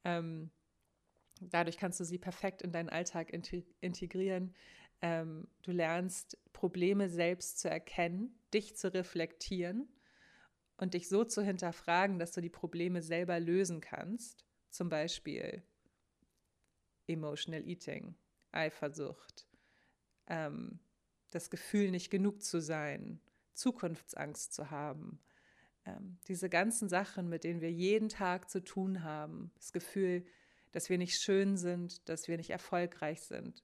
Ähm, 0.03 0.51
dadurch 1.43 1.77
kannst 1.77 2.01
du 2.01 2.05
sie 2.05 2.19
perfekt 2.19 2.63
in 2.63 2.73
deinen 2.73 2.89
Alltag 2.89 3.31
integrieren. 3.83 4.55
Ähm, 5.03 5.47
du 5.61 5.73
lernst 5.73 6.39
Probleme 6.55 7.11
selbst 7.11 7.59
zu 7.59 7.69
erkennen, 7.69 8.35
dich 8.55 8.77
zu 8.77 8.95
reflektieren 8.95 9.91
und 10.77 10.95
dich 10.95 11.09
so 11.09 11.25
zu 11.25 11.43
hinterfragen, 11.43 12.19
dass 12.19 12.33
du 12.33 12.41
die 12.41 12.51
Probleme 12.51 13.03
selber 13.03 13.39
lösen 13.41 13.81
kannst, 13.81 14.45
zum 14.71 14.89
Beispiel 14.89 15.63
Emotional 17.07 17.67
Eating, 17.67 18.17
Eifersucht, 18.53 19.47
ähm, 20.27 20.81
das 21.31 21.51
Gefühl, 21.51 21.91
nicht 21.91 22.11
genug 22.11 22.43
zu 22.43 22.61
sein, 22.61 23.21
Zukunftsangst 23.53 24.53
zu 24.53 24.71
haben, 24.71 25.21
ähm, 25.87 26.19
diese 26.29 26.49
ganzen 26.49 26.89
Sachen, 26.89 27.29
mit 27.29 27.45
denen 27.45 27.61
wir 27.61 27.71
jeden 27.71 28.09
Tag 28.09 28.51
zu 28.51 28.63
tun 28.63 29.03
haben, 29.03 29.53
das 29.57 29.73
Gefühl, 29.73 30.25
dass 30.73 30.89
wir 30.89 30.99
nicht 30.99 31.21
schön 31.21 31.57
sind, 31.57 32.09
dass 32.09 32.27
wir 32.27 32.37
nicht 32.37 32.51
erfolgreich 32.51 33.23
sind. 33.23 33.63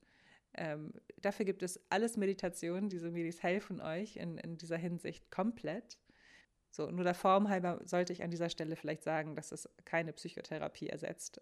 Ähm, 0.54 0.92
dafür 1.20 1.44
gibt 1.44 1.62
es 1.62 1.80
alles 1.90 2.16
Meditationen. 2.16 2.88
Diese 2.88 3.10
Medis 3.10 3.42
helfen 3.42 3.80
euch 3.80 4.16
in, 4.16 4.36
in 4.38 4.56
dieser 4.58 4.76
Hinsicht 4.76 5.30
komplett. 5.30 5.98
So, 6.70 6.90
nur 6.90 7.04
der 7.04 7.14
Form 7.14 7.48
halber 7.48 7.80
sollte 7.84 8.12
ich 8.12 8.22
an 8.22 8.30
dieser 8.30 8.48
Stelle 8.48 8.76
vielleicht 8.76 9.02
sagen, 9.02 9.34
dass 9.34 9.52
es 9.52 9.68
keine 9.84 10.12
Psychotherapie 10.12 10.88
ersetzt. 10.88 11.40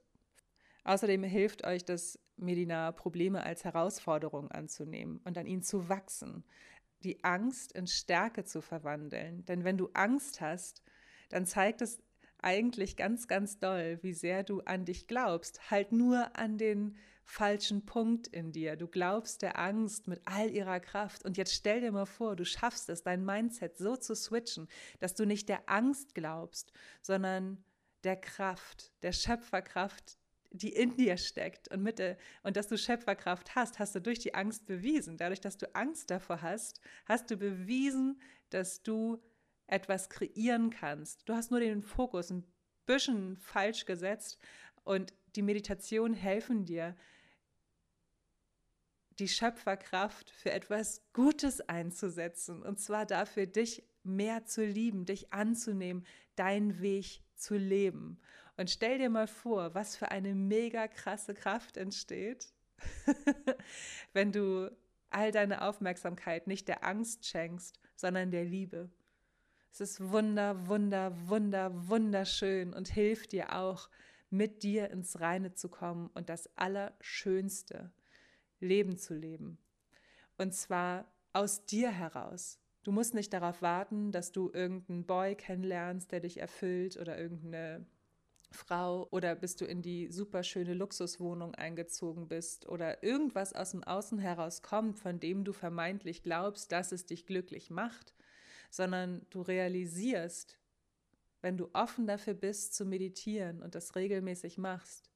Außerdem 0.85 1.23
hilft 1.23 1.67
euch 1.67 1.85
das 1.85 2.19
Medina, 2.37 2.93
Probleme 2.93 3.43
als 3.43 3.65
Herausforderung 3.65 4.51
anzunehmen 4.51 5.21
und 5.25 5.37
an 5.37 5.47
ihnen 5.47 5.63
zu 5.63 5.89
wachsen, 5.89 6.45
die 7.05 7.23
Angst 7.25 7.73
in 7.73 7.87
Stärke 7.87 8.45
zu 8.45 8.63
verwandeln. 8.63 9.45
Denn 9.45 9.65
wenn 9.65 9.77
du 9.77 9.91
Angst 9.93 10.41
hast, 10.41 10.83
dann 11.29 11.45
zeigt 11.45 11.83
es 11.83 12.03
eigentlich 12.41 12.97
ganz, 12.97 13.29
ganz 13.29 13.59
doll, 13.59 13.99
wie 14.03 14.13
sehr 14.13 14.45
du 14.45 14.61
an 14.61 14.85
dich 14.85 15.07
glaubst. 15.07 15.71
Halt 15.71 15.93
nur 15.93 16.37
an 16.37 16.59
den 16.59 16.97
falschen 17.25 17.85
Punkt 17.85 18.27
in 18.29 18.53
dir. 18.53 18.77
Du 18.77 18.89
glaubst 18.89 19.43
der 19.43 19.59
Angst 19.59 20.09
mit 20.09 20.23
all 20.25 20.51
ihrer 20.51 20.81
Kraft. 20.81 21.25
Und 21.25 21.37
jetzt 21.37 21.53
stell 21.53 21.81
dir 21.83 21.93
mal 21.93 22.07
vor, 22.07 22.37
du 22.37 22.47
schaffst 22.47 22.89
es, 22.89 23.03
dein 23.03 23.25
Mindset 23.25 23.77
so 23.77 23.97
zu 23.97 24.15
switchen, 24.15 24.67
dass 24.99 25.15
du 25.15 25.27
nicht 25.27 25.49
der 25.49 25.69
Angst 25.69 26.15
glaubst, 26.15 26.73
sondern 27.03 27.63
der 28.03 28.17
Kraft, 28.17 28.93
der 29.03 29.13
Schöpferkraft, 29.13 30.19
die 30.51 30.73
in 30.73 30.97
dir 30.97 31.19
steckt 31.19 31.69
und, 31.69 31.83
mit 31.83 31.99
der, 31.99 32.17
und 32.43 32.57
dass 32.57 32.69
du 32.69 32.79
Schöpferkraft 32.79 33.55
hast, 33.55 33.79
hast 33.79 33.95
du 33.95 34.01
durch 34.01 34.19
die 34.19 34.35
Angst 34.35 34.65
bewiesen. 34.65 35.19
Dadurch, 35.19 35.41
dass 35.41 35.59
du 35.59 35.75
Angst 35.75 36.11
davor 36.11 36.41
hast, 36.41 36.81
hast 37.05 37.31
du 37.31 37.37
bewiesen, 37.37 38.21
dass 38.49 38.83
du 38.83 39.19
etwas 39.69 40.09
kreieren 40.11 40.71
kannst. 40.71 41.29
Du 41.29 41.35
hast 41.35 41.51
nur 41.51 41.61
den 41.61 41.83
Fokus 41.83 42.31
ein 42.31 42.45
bisschen 42.87 43.37
falsch 43.37 43.85
gesetzt 43.85 44.39
und 44.85 45.15
die 45.37 45.43
Meditation 45.43 46.15
helfen 46.15 46.65
dir, 46.65 46.97
die 49.19 49.29
Schöpferkraft 49.29 50.31
für 50.31 50.51
etwas 50.53 51.03
Gutes 51.13 51.61
einzusetzen. 51.61 52.63
Und 52.63 52.81
zwar 52.81 53.05
dafür, 53.05 53.47
dich 53.47 53.85
mehr 54.03 54.45
zu 54.45 54.65
lieben, 54.65 55.05
dich 55.05 55.33
anzunehmen, 55.33 56.07
deinen 56.37 56.81
Weg 56.81 57.23
zu 57.35 57.57
leben. 57.57 58.21
Und 58.57 58.71
stell 58.71 58.99
dir 58.99 59.11
mal 59.11 59.29
vor, 59.29 59.75
was 59.75 59.97
für 59.97 60.11
eine 60.11 60.35
mega 60.35 60.89
krasse 60.89 61.35
Kraft 61.35 61.77
entsteht, 61.77 62.53
wenn 64.13 64.33
du 64.33 64.71
all 65.11 65.33
deine 65.33 65.63
Aufmerksamkeit 65.63 66.47
nicht 66.47 66.69
der 66.69 66.85
Angst 66.85 67.27
schenkst, 67.27 67.81
sondern 67.97 68.31
der 68.31 68.45
Liebe. 68.45 68.91
Es 69.71 69.81
ist 69.81 70.11
wunder, 70.11 70.67
wunder, 70.67 71.13
wunder, 71.29 71.89
wunderschön 71.89 72.73
und 72.73 72.89
hilft 72.89 73.33
dir 73.33 73.57
auch, 73.57 73.89
mit 74.31 74.63
dir 74.63 74.91
ins 74.91 75.21
Reine 75.21 75.55
zu 75.55 75.69
kommen 75.69 76.11
und 76.15 76.29
das 76.29 76.51
Allerschönste 76.57 77.93
Leben 78.61 78.99
zu 78.99 79.15
leben. 79.15 79.59
Und 80.37 80.55
zwar 80.55 81.11
aus 81.33 81.65
dir 81.65 81.91
heraus. 81.91 82.59
Du 82.83 82.93
musst 82.93 83.15
nicht 83.15 83.33
darauf 83.33 83.63
warten, 83.63 84.13
dass 84.13 84.33
du 84.33 84.51
irgendeinen 84.53 85.07
Boy 85.07 85.35
kennenlernst, 85.35 86.11
der 86.13 86.21
dich 86.21 86.39
erfüllt 86.39 86.97
oder 86.97 87.19
irgendeine 87.19 87.87
Frau 88.51 89.07
oder 89.11 89.35
bis 89.35 89.57
du 89.57 89.67
in 89.67 89.83
die 89.83 90.11
superschöne 90.11 90.75
Luxuswohnung 90.75 91.55
eingezogen 91.55 92.29
bist 92.29 92.67
oder 92.67 93.03
irgendwas 93.03 93.53
aus 93.53 93.73
dem 93.73 93.85
Außen 93.85 94.19
heraus 94.19 94.63
kommt, 94.63 94.99
von 94.99 95.21
dem 95.21 95.45
du 95.45 95.53
vermeintlich 95.53 96.23
glaubst, 96.23 96.73
dass 96.73 96.93
es 96.93 97.05
dich 97.05 97.27
glücklich 97.27 97.71
macht, 97.71 98.15
sondern 98.71 99.27
du 99.31 99.43
realisierst, 99.43 100.59
wenn 101.41 101.57
du 101.57 101.69
offen 101.73 102.07
dafür 102.07 102.35
bist 102.35 102.75
zu 102.75 102.85
meditieren 102.85 103.63
und 103.63 103.75
das 103.75 103.95
regelmäßig 103.95 104.59
machst, 104.59 105.11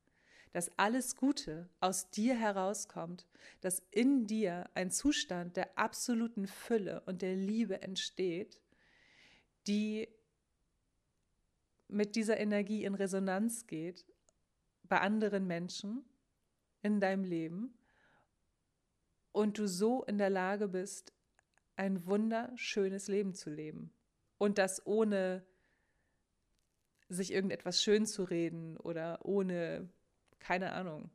dass 0.53 0.71
alles 0.79 1.17
Gute 1.17 1.69
aus 1.81 2.11
dir 2.11 2.35
herauskommt, 2.35 3.27
dass 3.61 3.83
in 3.91 4.27
dir 4.27 4.69
ein 4.75 4.91
Zustand 4.91 5.57
der 5.57 5.79
absoluten 5.79 6.47
Fülle 6.47 7.03
und 7.07 7.23
der 7.23 7.35
Liebe 7.35 7.83
entsteht, 7.83 8.61
die 9.67 10.09
mit 11.89 12.17
dieser 12.17 12.39
Energie 12.39 12.85
in 12.85 12.95
Resonanz 12.95 13.67
geht 13.67 14.07
bei 14.85 15.01
anderen 15.01 15.47
Menschen 15.47 16.05
in 16.83 17.01
deinem 17.01 17.25
Leben 17.25 17.75
und 19.33 19.59
du 19.59 19.67
so 19.67 20.05
in 20.05 20.19
der 20.19 20.31
Lage 20.31 20.69
bist, 20.69 21.13
ein 21.83 22.07
wunderschönes 22.07 23.09
Leben 23.09 23.35
zu 23.35 23.51
leben. 23.51 23.93
Und 24.39 24.59
das 24.59 24.87
ohne 24.87 25.45
sich 27.09 27.33
irgendetwas 27.33 27.83
schön 27.83 28.07
zu 28.07 28.23
reden 28.23 28.77
oder 28.77 29.25
ohne, 29.25 29.89
keine 30.39 30.73
Ahnung, 30.73 31.11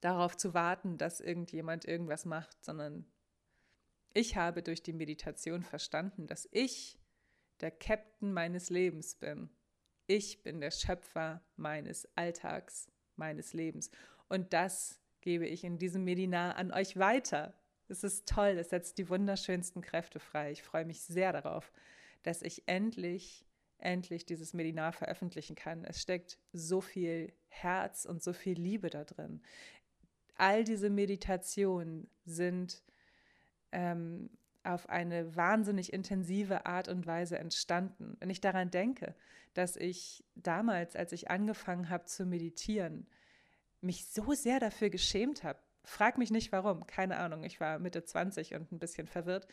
darauf 0.00 0.36
zu 0.36 0.54
warten, 0.54 0.96
dass 0.96 1.20
irgendjemand 1.20 1.84
irgendwas 1.84 2.24
macht, 2.24 2.64
sondern 2.64 3.04
ich 4.14 4.36
habe 4.36 4.62
durch 4.62 4.82
die 4.82 4.94
Meditation 4.94 5.62
verstanden, 5.62 6.26
dass 6.26 6.48
ich 6.50 6.98
der 7.60 7.70
Captain 7.70 8.32
meines 8.32 8.70
Lebens 8.70 9.14
bin. 9.14 9.50
Ich 10.06 10.42
bin 10.42 10.60
der 10.60 10.70
Schöpfer 10.70 11.42
meines 11.56 12.08
Alltags, 12.16 12.90
meines 13.16 13.52
Lebens. 13.52 13.90
Und 14.30 14.54
das 14.54 15.02
gebe 15.20 15.46
ich 15.46 15.64
in 15.64 15.76
diesem 15.76 16.04
Medinar 16.04 16.56
an 16.56 16.72
euch 16.72 16.96
weiter. 16.96 17.52
Es 17.88 18.04
ist 18.04 18.28
toll, 18.28 18.58
es 18.58 18.70
setzt 18.70 18.98
die 18.98 19.08
wunderschönsten 19.08 19.82
Kräfte 19.82 20.20
frei. 20.20 20.52
Ich 20.52 20.62
freue 20.62 20.84
mich 20.84 21.00
sehr 21.00 21.32
darauf, 21.32 21.72
dass 22.22 22.42
ich 22.42 22.62
endlich, 22.66 23.46
endlich 23.78 24.26
dieses 24.26 24.52
Medinar 24.52 24.92
veröffentlichen 24.92 25.56
kann. 25.56 25.84
Es 25.84 26.00
steckt 26.00 26.38
so 26.52 26.80
viel 26.80 27.32
Herz 27.48 28.04
und 28.04 28.22
so 28.22 28.32
viel 28.32 28.58
Liebe 28.60 28.90
da 28.90 29.04
drin. 29.04 29.40
All 30.36 30.64
diese 30.64 30.90
Meditationen 30.90 32.08
sind 32.24 32.82
ähm, 33.72 34.30
auf 34.62 34.88
eine 34.88 35.34
wahnsinnig 35.34 35.92
intensive 35.92 36.66
Art 36.66 36.88
und 36.88 37.06
Weise 37.06 37.38
entstanden. 37.38 38.16
Wenn 38.20 38.30
ich 38.30 38.40
daran 38.40 38.70
denke, 38.70 39.14
dass 39.54 39.76
ich 39.76 40.24
damals, 40.34 40.94
als 40.94 41.12
ich 41.12 41.30
angefangen 41.30 41.88
habe 41.88 42.04
zu 42.04 42.26
meditieren, 42.26 43.06
mich 43.80 44.06
so 44.06 44.34
sehr 44.34 44.60
dafür 44.60 44.90
geschämt 44.90 45.42
habe. 45.42 45.58
Frag 45.88 46.18
mich 46.18 46.30
nicht 46.30 46.52
warum, 46.52 46.86
keine 46.86 47.16
Ahnung. 47.18 47.44
Ich 47.44 47.60
war 47.60 47.78
Mitte 47.78 48.04
20 48.04 48.54
und 48.54 48.72
ein 48.72 48.78
bisschen 48.78 49.06
verwirrt. 49.06 49.46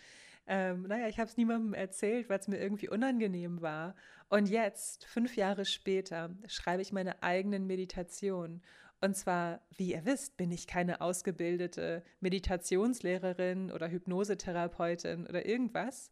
Ähm, 0.47 0.83
naja, 0.83 1.07
ich 1.07 1.19
habe 1.19 1.29
es 1.29 1.37
niemandem 1.37 1.73
erzählt, 1.73 2.29
weil 2.29 2.39
es 2.39 2.47
mir 2.47 2.59
irgendwie 2.59 2.89
unangenehm 2.89 3.61
war. 3.61 3.95
Und 4.29 4.47
jetzt, 4.47 5.05
fünf 5.05 5.35
Jahre 5.35 5.65
später, 5.65 6.29
schreibe 6.47 6.81
ich 6.81 6.91
meine 6.91 7.23
eigenen 7.23 7.65
Meditationen 7.65 8.61
und 9.01 9.15
zwar, 9.15 9.61
wie 9.69 9.91
ihr 9.91 10.05
wisst, 10.05 10.37
bin 10.37 10.51
ich 10.51 10.67
keine 10.67 11.01
ausgebildete 11.01 12.03
Meditationslehrerin 12.21 13.71
oder 13.71 13.89
Hypnosetherapeutin 13.89 15.27
oder 15.27 15.45
irgendwas. 15.45 16.11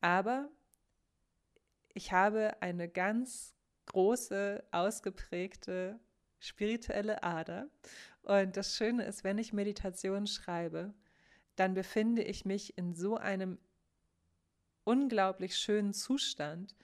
Aber 0.00 0.48
ich 1.92 2.12
habe 2.12 2.62
eine 2.62 2.88
ganz 2.88 3.54
große, 3.86 4.62
ausgeprägte 4.70 5.98
spirituelle 6.38 7.22
Ader. 7.22 7.68
Und 8.22 8.56
das 8.56 8.76
Schöne 8.76 9.04
ist, 9.04 9.24
wenn 9.24 9.38
ich 9.38 9.52
Meditation 9.52 10.26
schreibe, 10.26 10.94
dann 11.56 11.74
befinde 11.74 12.22
ich 12.22 12.44
mich 12.44 12.76
in 12.78 12.94
so 12.94 13.16
einem 13.16 13.58
unglaublich 14.84 15.56
schönen 15.56 15.92
Zustand, 15.92 16.74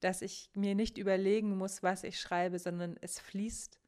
dass 0.00 0.22
ich 0.22 0.50
mir 0.54 0.74
nicht 0.74 0.98
überlegen 0.98 1.56
muss, 1.56 1.82
was 1.82 2.04
ich 2.04 2.20
schreibe, 2.20 2.58
sondern 2.58 2.96
es 3.00 3.18
fließt 3.18 3.78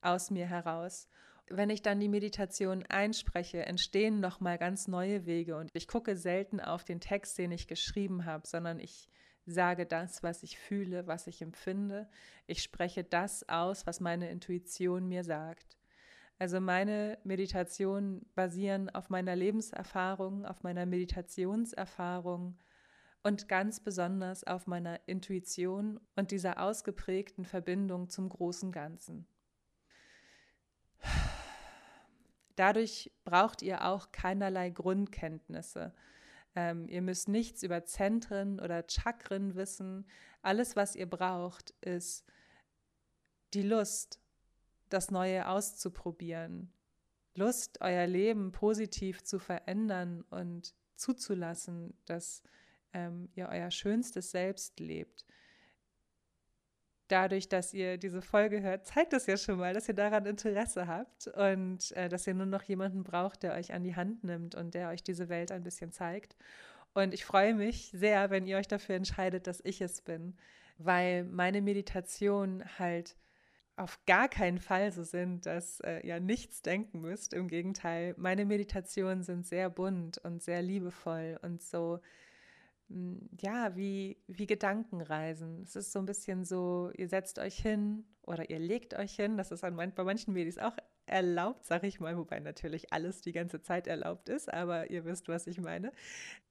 aus 0.00 0.30
mir 0.30 0.46
heraus. 0.46 1.08
Wenn 1.50 1.70
ich 1.70 1.82
dann 1.82 2.00
die 2.00 2.08
Meditation 2.08 2.84
einspreche, 2.86 3.64
entstehen 3.64 4.20
nochmal 4.20 4.58
ganz 4.58 4.86
neue 4.86 5.24
Wege 5.24 5.56
und 5.56 5.70
ich 5.72 5.88
gucke 5.88 6.16
selten 6.16 6.60
auf 6.60 6.84
den 6.84 7.00
Text, 7.00 7.38
den 7.38 7.52
ich 7.52 7.66
geschrieben 7.66 8.26
habe, 8.26 8.46
sondern 8.46 8.80
ich 8.80 9.08
sage 9.46 9.86
das, 9.86 10.22
was 10.22 10.42
ich 10.42 10.58
fühle, 10.58 11.06
was 11.06 11.26
ich 11.26 11.40
empfinde. 11.40 12.08
Ich 12.46 12.62
spreche 12.62 13.02
das 13.02 13.48
aus, 13.48 13.86
was 13.86 14.00
meine 14.00 14.30
Intuition 14.30 15.08
mir 15.08 15.24
sagt. 15.24 15.77
Also 16.38 16.60
meine 16.60 17.18
Meditationen 17.24 18.24
basieren 18.34 18.90
auf 18.90 19.10
meiner 19.10 19.34
Lebenserfahrung, 19.34 20.44
auf 20.44 20.62
meiner 20.62 20.86
Meditationserfahrung 20.86 22.56
und 23.24 23.48
ganz 23.48 23.80
besonders 23.80 24.44
auf 24.44 24.68
meiner 24.68 25.00
Intuition 25.06 26.00
und 26.14 26.30
dieser 26.30 26.62
ausgeprägten 26.62 27.44
Verbindung 27.44 28.08
zum 28.08 28.28
großen 28.28 28.70
Ganzen. 28.70 29.26
Dadurch 32.54 33.12
braucht 33.24 33.62
ihr 33.62 33.84
auch 33.84 34.12
keinerlei 34.12 34.70
Grundkenntnisse. 34.70 35.92
Ähm, 36.54 36.88
ihr 36.88 37.02
müsst 37.02 37.28
nichts 37.28 37.62
über 37.62 37.84
Zentren 37.84 38.58
oder 38.60 38.84
Chakren 38.88 39.54
wissen. 39.54 40.06
Alles, 40.42 40.74
was 40.74 40.96
ihr 40.96 41.08
braucht, 41.08 41.70
ist 41.80 42.24
die 43.54 43.62
Lust, 43.62 44.20
das 44.88 45.10
Neue 45.10 45.48
auszuprobieren. 45.48 46.72
Lust, 47.34 47.80
euer 47.80 48.06
Leben 48.06 48.52
positiv 48.52 49.22
zu 49.22 49.38
verändern 49.38 50.22
und 50.30 50.74
zuzulassen, 50.96 51.96
dass 52.04 52.42
ähm, 52.92 53.28
ihr 53.34 53.48
euer 53.48 53.70
schönstes 53.70 54.30
Selbst 54.30 54.80
lebt 54.80 55.24
dadurch, 57.08 57.48
dass 57.48 57.74
ihr 57.74 57.98
diese 57.98 58.22
Folge 58.22 58.62
hört, 58.62 58.86
zeigt 58.86 59.12
das 59.12 59.26
ja 59.26 59.36
schon 59.36 59.58
mal, 59.58 59.74
dass 59.74 59.88
ihr 59.88 59.94
daran 59.94 60.26
Interesse 60.26 60.86
habt 60.86 61.26
und 61.28 61.90
äh, 61.92 62.08
dass 62.08 62.26
ihr 62.26 62.34
nur 62.34 62.46
noch 62.46 62.62
jemanden 62.62 63.02
braucht, 63.02 63.42
der 63.42 63.54
euch 63.54 63.72
an 63.72 63.82
die 63.82 63.96
Hand 63.96 64.24
nimmt 64.24 64.54
und 64.54 64.74
der 64.74 64.90
euch 64.90 65.02
diese 65.02 65.28
Welt 65.28 65.50
ein 65.50 65.64
bisschen 65.64 65.90
zeigt. 65.90 66.36
Und 66.94 67.14
ich 67.14 67.24
freue 67.24 67.54
mich 67.54 67.90
sehr, 67.92 68.30
wenn 68.30 68.46
ihr 68.46 68.58
euch 68.58 68.68
dafür 68.68 68.94
entscheidet, 68.94 69.46
dass 69.46 69.60
ich 69.64 69.80
es 69.80 70.00
bin, 70.02 70.36
weil 70.78 71.24
meine 71.24 71.62
Meditationen 71.62 72.64
halt 72.78 73.16
auf 73.78 74.04
gar 74.06 74.28
keinen 74.28 74.58
Fall 74.58 74.92
so 74.92 75.04
sind, 75.04 75.46
dass 75.46 75.80
äh, 75.80 76.00
ihr 76.00 76.20
nichts 76.20 76.62
denken 76.62 77.00
müsst. 77.00 77.32
Im 77.32 77.48
Gegenteil, 77.48 78.14
meine 78.16 78.44
Meditationen 78.44 79.22
sind 79.22 79.46
sehr 79.46 79.70
bunt 79.70 80.18
und 80.18 80.42
sehr 80.42 80.62
liebevoll 80.62 81.38
und 81.42 81.62
so 81.62 82.00
hm, 82.88 83.28
ja, 83.40 83.76
wie, 83.76 84.18
wie 84.26 84.46
Gedankenreisen. 84.46 85.62
Es 85.62 85.76
ist 85.76 85.92
so 85.92 85.98
ein 85.98 86.06
bisschen 86.06 86.44
so, 86.44 86.90
ihr 86.96 87.08
setzt 87.08 87.38
euch 87.38 87.56
hin 87.56 88.04
oder 88.22 88.50
ihr 88.50 88.58
legt 88.58 88.94
euch 88.94 89.14
hin. 89.14 89.36
Das 89.36 89.52
ist 89.52 89.64
an, 89.64 89.76
bei 89.76 90.04
manchen 90.04 90.32
Medis 90.32 90.58
auch 90.58 90.76
erlaubt, 91.06 91.64
sag 91.64 91.84
ich 91.84 92.00
mal, 92.00 92.16
wobei 92.16 92.40
natürlich 92.40 92.92
alles 92.92 93.20
die 93.20 93.32
ganze 93.32 93.62
Zeit 93.62 93.86
erlaubt 93.86 94.28
ist, 94.28 94.52
aber 94.52 94.90
ihr 94.90 95.04
wisst, 95.04 95.28
was 95.28 95.46
ich 95.46 95.60
meine. 95.60 95.92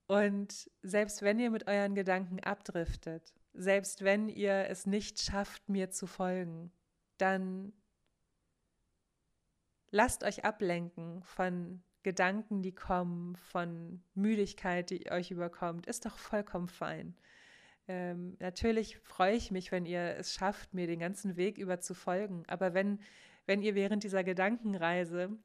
Und 0.07 0.69
selbst 0.81 1.21
wenn 1.21 1.39
ihr 1.39 1.51
mit 1.51 1.67
euren 1.67 1.93
Gedanken 1.93 2.39
abdriftet, 2.39 3.33
selbst 3.53 4.03
wenn 4.03 4.29
ihr 4.29 4.67
es 4.69 4.85
nicht 4.85 5.19
schafft, 5.19 5.69
mir 5.69 5.89
zu 5.91 6.07
folgen, 6.07 6.71
dann 7.17 7.73
lasst 9.91 10.23
euch 10.23 10.45
ablenken 10.45 11.23
von 11.23 11.83
Gedanken, 12.03 12.61
die 12.61 12.73
kommen, 12.73 13.35
von 13.35 14.01
Müdigkeit, 14.13 14.89
die 14.89 15.11
euch 15.11 15.31
überkommt, 15.31 15.87
ist 15.87 16.05
doch 16.05 16.17
vollkommen 16.17 16.69
fein. 16.69 17.15
Ähm, 17.87 18.35
natürlich 18.39 18.97
freue 18.99 19.35
ich 19.35 19.51
mich, 19.51 19.71
wenn 19.71 19.85
ihr 19.85 20.15
es 20.17 20.33
schafft, 20.33 20.73
mir 20.73 20.87
den 20.87 20.99
ganzen 20.99 21.35
Weg 21.37 21.57
über 21.57 21.79
zu 21.79 21.93
folgen. 21.93 22.43
Aber 22.47 22.73
wenn, 22.73 22.99
wenn 23.45 23.61
ihr 23.61 23.75
während 23.75 24.03
dieser 24.03 24.23
Gedankenreise 24.23 25.37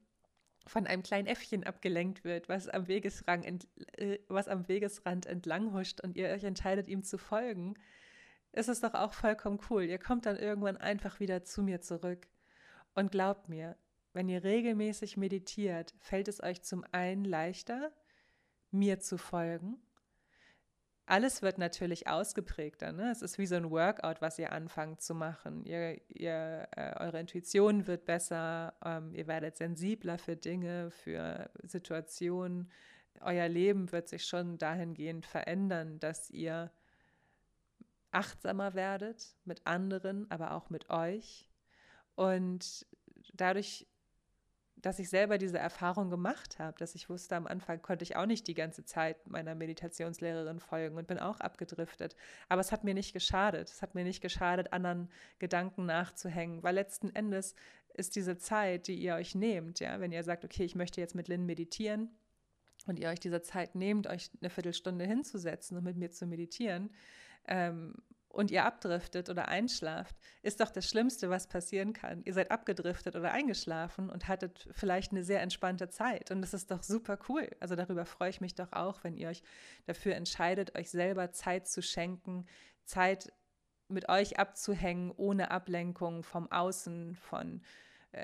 von 0.67 0.87
einem 0.87 1.03
kleinen 1.03 1.27
Äffchen 1.27 1.65
abgelenkt 1.65 2.25
wird, 2.25 2.49
was 2.49 2.69
am, 2.69 2.87
Wegesrang 2.89 3.43
ent, 3.43 3.67
äh, 3.97 4.19
was 4.29 4.49
am 4.49 4.69
Wegesrand 4.69 5.27
entlang 5.27 5.73
huscht 5.73 6.01
und 6.01 6.17
ihr 6.17 6.29
euch 6.29 6.45
entscheidet, 6.45 6.89
ihm 6.89 7.03
zu 7.03 7.19
folgen, 7.19 7.75
ist 8.53 8.69
es 8.69 8.81
doch 8.81 8.95
auch 8.95 9.13
vollkommen 9.13 9.61
cool. 9.71 9.85
Ihr 9.85 9.99
kommt 9.99 10.27
dann 10.27 10.37
irgendwann 10.37 10.77
einfach 10.77 11.21
wieder 11.21 11.45
zu 11.45 11.63
mir 11.63 11.81
zurück. 11.81 12.29
Und 12.95 13.11
glaubt 13.11 13.49
mir, 13.49 13.77
wenn 14.13 14.29
ihr 14.29 14.45
regelmäßig 14.45 15.17
meditiert, 15.17 15.95
fällt 15.99 16.29
es 16.29 16.43
euch 16.43 16.63
zum 16.63 16.85
einen 16.93 17.25
leichter, 17.25 17.93
mir 18.71 19.01
zu 19.01 19.17
folgen, 19.17 19.83
alles 21.07 21.43
wird 21.43 21.59
natürlich 21.59 22.07
ausgeprägter. 22.07 22.93
Ne? 22.93 23.11
Es 23.11 23.23
ist 23.23 23.37
wie 23.37 23.47
so 23.47 23.57
ein 23.57 23.71
Workout, 23.71 24.23
was 24.23 24.39
ihr 24.39 24.53
anfangt 24.53 25.03
zu 25.03 25.15
machen. 25.15 25.65
Ihr, 25.65 26.01
ihr, 26.09 26.69
äh, 26.77 26.95
eure 27.01 27.21
Intuition 27.21 27.87
wird 27.87 28.07
besser, 28.07 28.75
ähm, 28.85 29.15
ihr 29.15 29.27
werdet 29.27 29.57
sensibler 29.57 30.17
für 30.17 30.37
Dinge, 30.37 30.91
für 30.91 31.51
Situationen. 31.65 32.71
Euer 33.21 33.49
Leben 33.49 33.91
wird 33.93 34.09
sich 34.09 34.25
schon 34.25 34.59
dahingehend 34.59 35.27
verändern, 35.27 35.99
dass 35.99 36.31
ihr 36.31 36.71
achtsamer 38.13 38.75
werdet 38.75 39.37
mit 39.45 39.67
anderen, 39.67 40.31
aber 40.31 40.53
auch 40.53 40.71
mit 40.71 40.91
euch. 40.91 41.49
Und 42.15 42.87
dadurch 43.35 43.87
dass 44.83 44.99
ich 44.99 45.09
selber 45.09 45.39
diese 45.39 45.59
Erfahrung 45.59 46.11
gemacht 46.11 46.59
habe, 46.59 46.77
dass 46.79 46.97
ich 46.97 47.09
wusste, 47.09 47.37
am 47.37 47.47
Anfang 47.47 47.81
konnte 47.81 48.03
ich 48.03 48.17
auch 48.17 48.27
nicht 48.27 48.49
die 48.49 48.55
ganze 48.55 48.85
Zeit 48.85 49.29
meiner 49.29 49.55
Meditationslehrerin 49.55 50.59
folgen 50.59 50.97
und 50.97 51.07
bin 51.07 51.21
auch 51.21 51.39
abgedriftet. 51.39 52.17
Aber 52.49 52.61
es 52.61 52.73
hat 52.73 52.83
mir 52.83 52.93
nicht 52.93 53.13
geschadet. 53.13 53.69
Es 53.69 53.81
hat 53.81 53.95
mir 53.95 54.03
nicht 54.03 54.21
geschadet, 54.21 54.73
anderen 54.73 55.09
Gedanken 55.39 55.87
nachzuhängen, 55.87 56.63
weil 56.65 56.75
letzten 56.75 57.15
Endes 57.15 57.55
ist 57.95 58.17
diese 58.17 58.39
Zeit, 58.39 58.89
die 58.89 58.97
ihr 58.97 59.15
euch 59.15 59.35
nehmt, 59.35 59.79
ja, 59.79 60.01
wenn 60.01 60.13
ihr 60.13 60.25
sagt, 60.25 60.45
okay, 60.45 60.65
ich 60.65 60.75
möchte 60.75 61.01
jetzt 61.01 61.15
mit 61.15 61.29
Lynn 61.29 61.47
meditieren 61.47 62.11
und 62.87 62.99
ihr 62.99 63.09
euch 63.09 63.21
diese 63.21 63.43
Zeit 63.43 63.77
nehmt, 63.77 64.09
euch 64.09 64.31
eine 64.41 64.51
Viertelstunde 64.51 65.05
hinzusetzen 65.05 65.77
und 65.77 65.85
mit 65.85 65.97
mir 65.97 66.11
zu 66.11 66.27
meditieren, 66.27 66.91
ähm, 67.47 67.95
und 68.33 68.51
ihr 68.51 68.65
abdriftet 68.65 69.29
oder 69.29 69.49
einschlaft, 69.49 70.17
ist 70.43 70.61
doch 70.61 70.71
das 70.71 70.89
Schlimmste, 70.89 71.29
was 71.29 71.47
passieren 71.47 71.93
kann. 71.93 72.23
Ihr 72.25 72.33
seid 72.33 72.51
abgedriftet 72.51 73.15
oder 73.15 73.31
eingeschlafen 73.33 74.09
und 74.09 74.27
hattet 74.27 74.69
vielleicht 74.73 75.13
eine 75.13 75.23
sehr 75.23 75.43
entspannte 75.43 75.91
Zeit. 75.91 76.31
Und 76.31 76.41
das 76.41 76.55
ist 76.55 76.71
doch 76.71 76.83
super 76.83 77.19
cool. 77.29 77.49
Also 77.61 77.77
darüber 77.77 78.07
freue 78.07 78.31
ich 78.31 78.41
mich 78.41 78.55
doch 78.55 78.73
auch, 78.73 79.05
wenn 79.05 79.17
ihr 79.17 79.29
euch 79.29 79.43
dafür 79.85 80.15
entscheidet, 80.15 80.77
euch 80.77 80.91
selber 80.91 81.33
Zeit 81.33 81.69
zu 81.69 81.83
schenken, 81.83 82.47
Zeit 82.85 83.33
mit 83.89 84.09
euch 84.09 84.39
abzuhängen, 84.39 85.13
ohne 85.15 85.51
Ablenkung 85.51 86.23
vom 86.23 86.51
Außen, 86.51 87.15
von 87.17 87.61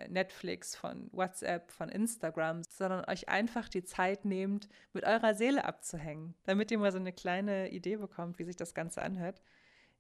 Netflix, 0.09 0.75
von 0.77 1.09
WhatsApp, 1.13 1.71
von 1.71 1.89
Instagram, 1.89 2.63
sondern 2.69 3.05
euch 3.07 3.29
einfach 3.29 3.69
die 3.69 3.85
Zeit 3.85 4.25
nehmt, 4.25 4.69
mit 4.93 5.05
eurer 5.05 5.35
Seele 5.35 5.65
abzuhängen, 5.65 6.35
damit 6.45 6.71
ihr 6.71 6.79
mal 6.79 6.93
so 6.93 6.99
eine 6.99 7.13
kleine 7.13 7.71
Idee 7.71 7.97
bekommt, 7.97 8.39
wie 8.39 8.45
sich 8.45 8.57
das 8.57 8.75
Ganze 8.75 9.03
anhört 9.03 9.41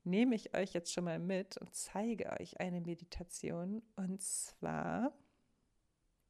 nehme 0.08 0.34
ich 0.34 0.54
euch 0.56 0.72
jetzt 0.72 0.92
schon 0.92 1.04
mal 1.04 1.18
mit 1.18 1.56
und 1.58 1.74
zeige 1.74 2.30
euch 2.40 2.60
eine 2.60 2.80
Meditation 2.80 3.82
und 3.96 4.22
zwar 4.22 5.12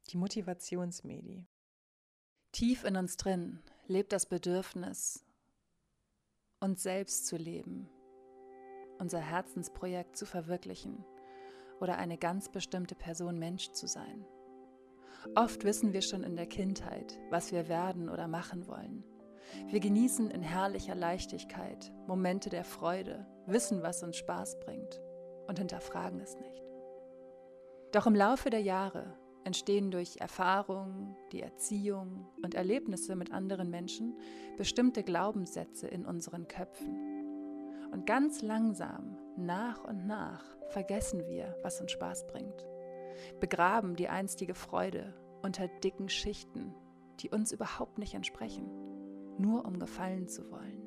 die 0.09 0.17
Motivationsmedi. 0.17 1.45
Tief 2.51 2.83
in 2.83 2.97
uns 2.97 3.17
drin 3.17 3.61
lebt 3.87 4.11
das 4.11 4.25
Bedürfnis, 4.25 5.25
uns 6.59 6.83
selbst 6.83 7.27
zu 7.27 7.37
leben, 7.37 7.89
unser 8.97 9.19
Herzensprojekt 9.19 10.17
zu 10.17 10.25
verwirklichen 10.25 11.05
oder 11.79 11.97
eine 11.97 12.17
ganz 12.17 12.49
bestimmte 12.49 12.95
Person 12.95 13.39
Mensch 13.39 13.71
zu 13.71 13.87
sein. 13.87 14.25
Oft 15.35 15.63
wissen 15.63 15.93
wir 15.93 16.01
schon 16.01 16.23
in 16.23 16.35
der 16.35 16.47
Kindheit, 16.47 17.19
was 17.29 17.51
wir 17.51 17.67
werden 17.67 18.09
oder 18.09 18.27
machen 18.27 18.67
wollen. 18.67 19.03
Wir 19.67 19.79
genießen 19.79 20.29
in 20.31 20.41
herrlicher 20.41 20.95
Leichtigkeit 20.95 21.91
Momente 22.07 22.49
der 22.49 22.63
Freude, 22.63 23.25
wissen, 23.45 23.81
was 23.81 24.03
uns 24.03 24.17
Spaß 24.17 24.59
bringt 24.59 25.01
und 25.47 25.59
hinterfragen 25.59 26.19
es 26.19 26.37
nicht. 26.37 26.63
Doch 27.91 28.05
im 28.05 28.15
Laufe 28.15 28.49
der 28.49 28.61
Jahre 28.61 29.17
entstehen 29.43 29.89
durch 29.89 30.17
Erfahrung, 30.17 31.15
die 31.31 31.41
Erziehung 31.41 32.27
und 32.43 32.53
Erlebnisse 32.53 33.15
mit 33.15 33.31
anderen 33.31 33.69
Menschen 33.69 34.17
bestimmte 34.57 35.03
Glaubenssätze 35.03 35.87
in 35.87 36.05
unseren 36.05 36.47
Köpfen. 36.47 37.08
Und 37.91 38.05
ganz 38.05 38.41
langsam, 38.41 39.17
nach 39.37 39.83
und 39.83 40.05
nach, 40.05 40.43
vergessen 40.69 41.27
wir, 41.27 41.55
was 41.63 41.81
uns 41.81 41.91
Spaß 41.91 42.27
bringt, 42.27 42.65
begraben 43.39 43.95
die 43.95 44.09
einstige 44.09 44.55
Freude 44.55 45.13
unter 45.41 45.67
dicken 45.67 46.09
Schichten, 46.09 46.73
die 47.19 47.29
uns 47.29 47.51
überhaupt 47.51 47.97
nicht 47.97 48.13
entsprechen 48.13 48.69
nur 49.39 49.65
um 49.65 49.79
gefallen 49.79 50.27
zu 50.27 50.49
wollen. 50.51 50.85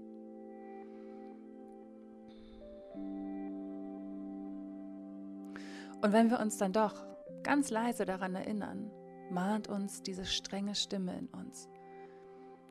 Und 6.03 6.12
wenn 6.12 6.31
wir 6.31 6.40
uns 6.40 6.59
dann 6.59 6.72
doch 6.72 6.94
ganz 7.42 7.70
leise 7.70 8.05
daran 8.05 8.35
erinnern, 8.35 8.90
mahnt 9.31 9.68
uns 9.68 10.03
diese 10.03 10.24
strenge 10.24 10.74
Stimme 10.74 11.16
in 11.16 11.29
uns. 11.29 11.68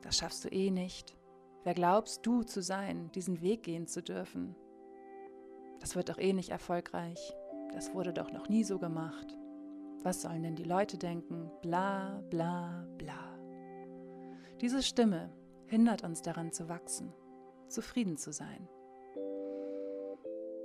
Das 0.02 0.18
schaffst 0.18 0.44
du 0.44 0.48
eh 0.48 0.70
nicht. 0.70 1.16
Wer 1.64 1.74
glaubst 1.74 2.26
du 2.26 2.42
zu 2.42 2.60
sein, 2.60 3.10
diesen 3.14 3.40
Weg 3.40 3.62
gehen 3.62 3.86
zu 3.86 4.02
dürfen? 4.02 4.56
Das 5.78 5.94
wird 5.94 6.08
doch 6.08 6.18
eh 6.18 6.32
nicht 6.32 6.50
erfolgreich. 6.50 7.36
Das 7.72 7.94
wurde 7.94 8.12
doch 8.12 8.32
noch 8.32 8.48
nie 8.48 8.64
so 8.64 8.78
gemacht. 8.80 9.38
Was 10.02 10.22
sollen 10.22 10.42
denn 10.42 10.56
die 10.56 10.64
Leute 10.64 10.98
denken? 10.98 11.50
Bla, 11.62 12.20
bla, 12.30 12.84
bla. 12.98 13.38
Diese 14.60 14.82
Stimme, 14.82 15.30
hindert 15.68 16.02
uns 16.02 16.20
daran 16.22 16.52
zu 16.52 16.68
wachsen, 16.68 17.12
zufrieden 17.68 18.16
zu 18.16 18.32
sein. 18.32 18.68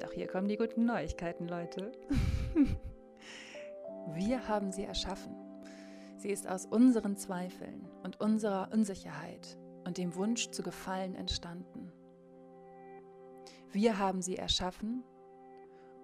Doch 0.01 0.11
hier 0.11 0.27
kommen 0.27 0.47
die 0.47 0.57
guten 0.57 0.85
Neuigkeiten, 0.85 1.47
Leute. 1.47 1.91
Wir 4.13 4.47
haben 4.47 4.71
sie 4.71 4.83
erschaffen. 4.83 5.35
Sie 6.17 6.29
ist 6.29 6.47
aus 6.47 6.65
unseren 6.65 7.17
Zweifeln 7.17 7.87
und 8.03 8.19
unserer 8.19 8.69
Unsicherheit 8.73 9.59
und 9.87 9.97
dem 9.97 10.15
Wunsch 10.15 10.51
zu 10.51 10.61
gefallen 10.63 11.15
entstanden. 11.15 11.93
Wir 13.71 13.97
haben 13.97 14.21
sie 14.21 14.35
erschaffen 14.35 15.03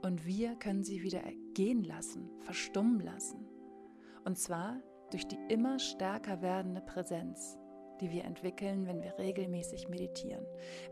und 0.02 0.26
wir 0.26 0.56
können 0.56 0.84
sie 0.84 1.04
wieder 1.04 1.22
gehen 1.54 1.84
lassen, 1.84 2.30
verstummen 2.40 3.02
lassen. 3.02 3.46
Und 4.24 4.38
zwar 4.38 4.82
durch 5.12 5.28
die 5.28 5.38
immer 5.50 5.80
stärker 5.80 6.42
werdende 6.42 6.82
Präsenz 6.82 7.58
die 8.02 8.12
wir 8.12 8.26
entwickeln, 8.26 8.86
wenn 8.86 9.02
wir 9.02 9.18
regelmäßig 9.18 9.88
meditieren. 9.88 10.46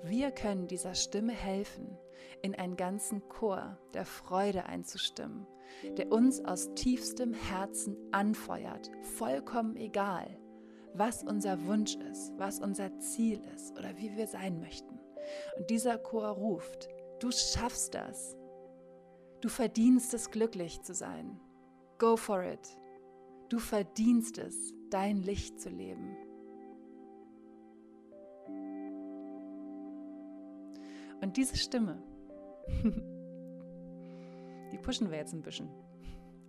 Wir 0.04 0.32
können 0.32 0.68
dieser 0.68 0.96
Stimme 0.96 1.34
helfen, 1.34 1.98
in 2.42 2.56
einen 2.56 2.78
ganzen 2.78 3.28
Chor 3.28 3.78
der 3.94 4.06
Freude 4.06 4.66
einzustimmen, 4.66 5.48
der 5.98 6.12
uns 6.12 6.44
aus 6.46 6.74
tiefstem 6.76 7.34
Herzen 7.34 7.98
anfeuert, 8.12 8.92
vollkommen 9.02 9.76
egal, 9.76 10.38
was 10.94 11.24
unser 11.24 11.66
Wunsch 11.66 11.96
ist, 11.96 12.34
was 12.38 12.60
unser 12.60 12.98
Ziel 13.00 13.42
ist 13.56 13.78
oder 13.78 13.98
wie 13.98 14.16
wir 14.16 14.28
sein 14.28 14.60
möchten. 14.60 15.00
Und 15.58 15.70
dieser 15.70 15.98
Chor 15.98 16.30
ruft, 16.30 16.90
du 17.20 17.32
schaffst 17.32 17.94
das. 17.94 18.36
Du 19.42 19.50
verdienst 19.50 20.14
es, 20.14 20.30
glücklich 20.30 20.82
zu 20.82 20.94
sein. 20.94 21.40
Go 21.98 22.18
for 22.18 22.44
it. 22.44 22.78
Du 23.50 23.60
verdienst 23.60 24.38
es, 24.38 24.74
dein 24.90 25.18
Licht 25.18 25.60
zu 25.60 25.70
leben. 25.70 26.16
Und 31.22 31.38
diese 31.38 31.56
Stimme, 31.58 32.02
die 34.72 34.78
pushen 34.78 35.12
wir 35.12 35.18
jetzt 35.18 35.34
ein 35.34 35.42
bisschen. 35.42 35.70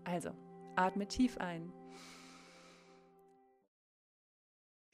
Also, 0.05 0.31
atme 0.77 1.07
tief 1.07 1.39
ein. 1.39 1.73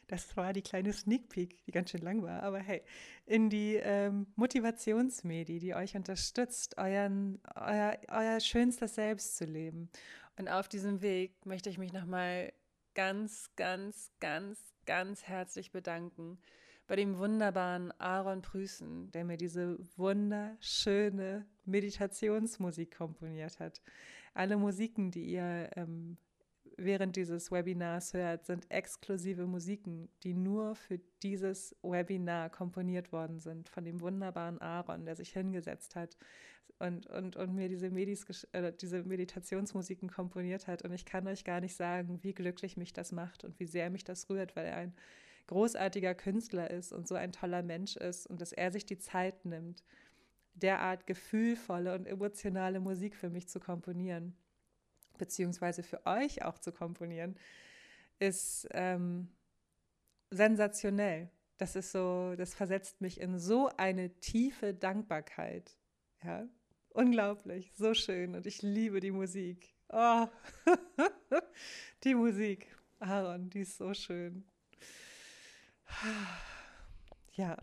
Das 0.09 0.37
war 0.39 0.55
die 0.55 0.63
kleine 0.63 0.93
Sneak 0.93 1.29
Peek, 1.29 1.63
die 1.65 1.71
ganz 1.71 1.91
schön 1.91 2.01
lang 2.01 2.23
war, 2.23 2.43
aber 2.43 2.59
hey, 2.59 2.83
in 3.27 3.51
die 3.51 3.77
ähm, 3.77 4.27
Motivationsmedi, 4.37 5.59
die 5.59 5.75
euch 5.75 5.95
unterstützt, 5.95 6.79
euren, 6.79 7.41
euer, 7.55 7.99
euer 8.09 8.41
schönstes 8.41 8.95
Selbst 8.95 9.37
zu 9.37 9.45
leben. 9.45 9.91
Und 10.39 10.49
auf 10.49 10.67
diesem 10.67 11.03
Weg 11.03 11.45
möchte 11.45 11.69
ich 11.69 11.77
mich 11.77 11.93
nochmal 11.93 12.53
ganz, 12.95 13.51
ganz, 13.55 14.11
ganz, 14.19 14.59
ganz 14.87 15.25
herzlich 15.25 15.73
bedanken 15.73 16.39
bei 16.87 16.97
dem 16.97 17.19
wunderbaren 17.19 17.93
Aaron 18.01 18.41
Prüßen, 18.41 19.13
der 19.13 19.27
mir 19.27 19.37
diese 19.37 19.79
wunderschöne 19.97 21.47
Meditationsmusik 21.67 22.97
komponiert 22.97 23.61
hat. 23.61 23.83
Alle 24.33 24.57
Musiken, 24.57 25.11
die 25.11 25.27
ihr 25.27 25.69
ähm, 25.77 26.17
während 26.79 27.17
dieses 27.17 27.51
Webinars 27.51 28.15
hört, 28.15 28.47
sind 28.47 28.71
exklusive 28.71 29.47
Musiken, 29.47 30.09
die 30.23 30.33
nur 30.33 30.75
für 30.75 30.99
dieses 31.23 31.77
Webinar 31.83 32.51
komponiert 32.51 33.13
worden 33.13 33.39
sind 33.41 33.69
von 33.69 33.85
dem 33.85 34.01
wunderbaren 34.01 34.61
Aaron, 34.61 35.05
der 35.05 35.17
sich 35.17 35.33
hingesetzt 35.33 35.97
hat 35.97 36.17
und, 36.79 37.07
und, 37.09 37.37
und 37.37 37.55
mir 37.55 37.69
diese, 37.69 37.91
Medis, 37.91 38.45
äh, 38.53 38.73
diese 38.73 39.03
Meditationsmusiken 39.03 40.09
komponiert 40.09 40.67
hat. 40.67 40.83
Und 40.83 40.93
ich 40.93 41.05
kann 41.05 41.27
euch 41.27 41.45
gar 41.45 41.61
nicht 41.61 41.75
sagen, 41.75 42.23
wie 42.23 42.33
glücklich 42.33 42.77
mich 42.77 42.93
das 42.93 43.13
macht 43.13 43.45
und 43.45 43.59
wie 43.59 43.67
sehr 43.67 43.91
mich 43.91 44.05
das 44.05 44.31
rührt, 44.31 44.55
weil 44.55 44.67
er 44.67 44.77
ein 44.77 44.95
großartiger 45.49 46.15
Künstler 46.15 46.71
ist 46.71 46.93
und 46.93 47.09
so 47.09 47.17
ein 47.17 47.33
toller 47.33 47.63
Mensch 47.63 47.97
ist 47.97 48.27
und 48.27 48.41
dass 48.41 48.53
er 48.53 48.71
sich 48.71 48.87
die 48.87 48.99
Zeit 48.99 49.45
nimmt, 49.45 49.83
derart 50.55 51.07
gefühlvolle 51.07 51.95
und 51.95 52.07
emotionale 52.07 52.81
Musik 52.81 53.17
für 53.17 53.31
mich 53.31 53.49
zu 53.49 53.59
komponieren, 53.59 54.37
beziehungsweise 55.19 55.83
für 55.83 56.07
euch 56.07 56.43
auch 56.45 56.59
zu 56.59 56.73
komponieren, 56.73 57.37
ist 58.19 58.69
ähm, 58.73 59.29
sensationell. 60.31 61.31
das 61.59 61.75
ist 61.75 61.93
so, 61.93 62.35
das 62.37 62.55
versetzt 62.55 63.01
mich 63.01 63.21
in 63.21 63.39
so 63.39 63.69
eine 63.77 64.11
tiefe 64.21 64.75
Dankbarkeit. 64.75 65.77
Ja, 66.23 66.49
unglaublich, 66.91 67.73
so 67.75 67.95
schön 67.95 68.35
und 68.35 68.47
ich 68.47 68.63
liebe 68.63 69.01
die 69.01 69.11
Musik. 69.11 69.75
Oh, 69.89 70.27
die 72.05 72.15
Musik, 72.15 72.77
Aaron, 73.01 73.51
die 73.51 73.61
ist 73.61 73.79
so 73.79 73.95
schön. 73.95 74.45
Ja, 77.35 77.57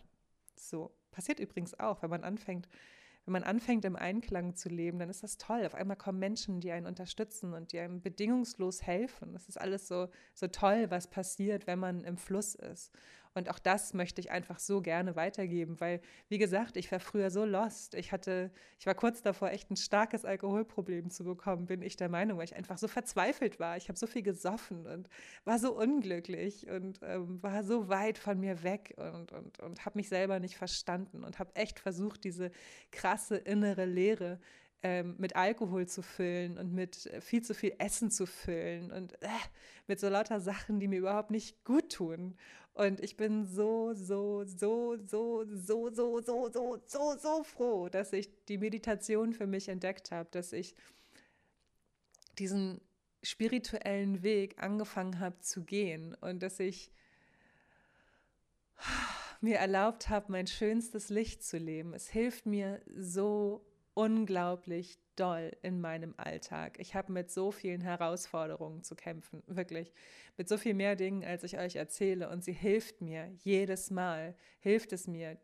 so. 0.55 0.95
Passiert 1.11 1.39
übrigens 1.39 1.79
auch, 1.79 2.01
wenn 2.01 2.09
man 2.09 2.23
anfängt, 2.23 2.67
wenn 3.25 3.31
man 3.31 3.43
anfängt, 3.43 3.85
im 3.85 3.95
Einklang 3.95 4.55
zu 4.55 4.69
leben, 4.69 4.99
dann 4.99 5.09
ist 5.09 5.23
das 5.23 5.37
toll. 5.37 5.65
Auf 5.65 5.73
einmal 5.73 5.97
kommen 5.97 6.19
Menschen, 6.19 6.61
die 6.61 6.71
einen 6.71 6.85
unterstützen 6.85 7.53
und 7.53 7.71
die 7.71 7.79
einem 7.79 8.01
bedingungslos 8.01 8.83
helfen. 8.83 9.33
Das 9.33 9.49
ist 9.49 9.59
alles 9.59 9.87
so, 9.87 10.09
so 10.33 10.47
toll, 10.47 10.91
was 10.91 11.07
passiert, 11.07 11.65
wenn 11.65 11.79
man 11.79 12.03
im 12.03 12.17
Fluss 12.17 12.53
ist. 12.53 12.91
Und 13.35 13.49
auch 13.49 13.59
das 13.59 13.93
möchte 13.93 14.21
ich 14.21 14.31
einfach 14.31 14.59
so 14.59 14.81
gerne 14.81 15.17
weitergeben, 15.17 15.79
weil, 15.81 15.99
wie 16.29 16.37
gesagt, 16.37 16.77
ich 16.77 16.89
war 16.89 17.01
früher 17.01 17.29
so 17.29 17.43
lost. 17.43 17.93
Ich 17.93 18.13
hatte, 18.13 18.49
ich 18.79 18.87
war 18.87 18.95
kurz 18.95 19.21
davor, 19.21 19.51
echt 19.51 19.69
ein 19.69 19.75
starkes 19.75 20.23
Alkoholproblem 20.23 21.09
zu 21.09 21.25
bekommen, 21.25 21.65
bin 21.65 21.81
ich 21.81 21.97
der 21.97 22.07
Meinung, 22.07 22.37
weil 22.37 22.45
ich 22.45 22.55
einfach 22.55 22.77
so 22.77 22.87
verzweifelt 22.87 23.59
war. 23.59 23.75
Ich 23.75 23.89
habe 23.89 23.99
so 23.99 24.07
viel 24.07 24.23
gesoffen 24.23 24.87
und 24.87 25.09
war 25.43 25.59
so 25.59 25.77
unglücklich 25.77 26.69
und 26.69 27.01
ähm, 27.03 27.43
war 27.43 27.65
so 27.65 27.89
weit 27.89 28.17
von 28.17 28.39
mir 28.39 28.63
weg 28.63 28.95
und, 28.97 29.33
und, 29.33 29.59
und 29.59 29.85
habe 29.85 29.99
mich 29.99 30.07
selber 30.07 30.39
nicht 30.39 30.55
verstanden 30.55 31.25
und 31.25 31.37
habe 31.37 31.53
echt 31.55 31.79
versucht, 31.79 32.23
diese 32.23 32.51
krasse 32.91 33.35
innere 33.35 33.83
Leere 33.83 34.39
ähm, 34.85 35.15
mit 35.17 35.35
Alkohol 35.35 35.87
zu 35.87 36.03
füllen 36.03 36.59
und 36.59 36.71
mit 36.71 37.07
äh, 37.07 37.19
viel 37.19 37.41
zu 37.41 37.55
viel 37.55 37.73
Essen 37.79 38.11
zu 38.11 38.27
füllen 38.27 38.91
und 38.91 39.13
äh, 39.23 39.27
mit 39.87 39.99
so 39.99 40.07
lauter 40.09 40.39
Sachen, 40.39 40.79
die 40.79 40.87
mir 40.87 40.99
überhaupt 40.99 41.31
nicht 41.31 41.63
gut 41.65 41.91
tun. 41.91 42.37
Und 42.75 42.99
ich 42.99 43.17
bin 43.17 43.47
so, 43.47 43.95
so, 43.95 44.43
so, 44.45 44.95
so, 44.95 45.43
so, 45.47 45.89
so, 45.89 46.21
so, 46.21 46.49
so, 46.51 46.81
so, 46.85 47.17
so 47.17 47.43
froh, 47.43 47.89
dass 47.89 48.13
ich 48.13 48.29
die 48.45 48.59
Meditation 48.59 49.33
für 49.33 49.47
mich 49.47 49.69
entdeckt 49.69 50.11
habe, 50.11 50.29
dass 50.29 50.53
ich 50.53 50.75
diesen 52.37 52.79
spirituellen 53.23 54.21
Weg 54.21 54.61
angefangen 54.61 55.19
habe 55.19 55.39
zu 55.39 55.63
gehen 55.63 56.13
und 56.21 56.43
dass 56.43 56.59
ich 56.59 56.91
mir 59.41 59.57
erlaubt 59.57 60.09
habe, 60.09 60.31
mein 60.31 60.45
schönstes 60.45 61.09
Licht 61.09 61.43
zu 61.43 61.57
leben. 61.57 61.95
Es 61.95 62.07
hilft 62.07 62.45
mir 62.45 62.83
so 62.95 63.65
unglaublich 63.95 64.99
doll 65.15 65.51
in 65.63 65.81
meinem 65.81 66.13
Alltag. 66.17 66.77
Ich 66.79 66.93
habe 66.93 67.11
mit 67.11 67.31
so 67.31 67.51
vielen 67.51 67.81
Herausforderungen 67.81 68.83
zu 68.83 68.95
kämpfen, 68.95 69.41
wirklich 69.47 69.91
mit 70.37 70.47
so 70.47 70.57
viel 70.57 70.73
mehr 70.75 70.95
Dingen, 70.95 71.23
als 71.23 71.43
ich 71.43 71.57
euch 71.57 71.77
erzähle. 71.77 72.29
Und 72.29 72.43
sie 72.43 72.53
hilft 72.53 73.01
mir 73.01 73.31
jedes 73.43 73.89
Mal, 73.89 74.35
hilft 74.59 74.93
es 74.93 75.07
mir, 75.07 75.37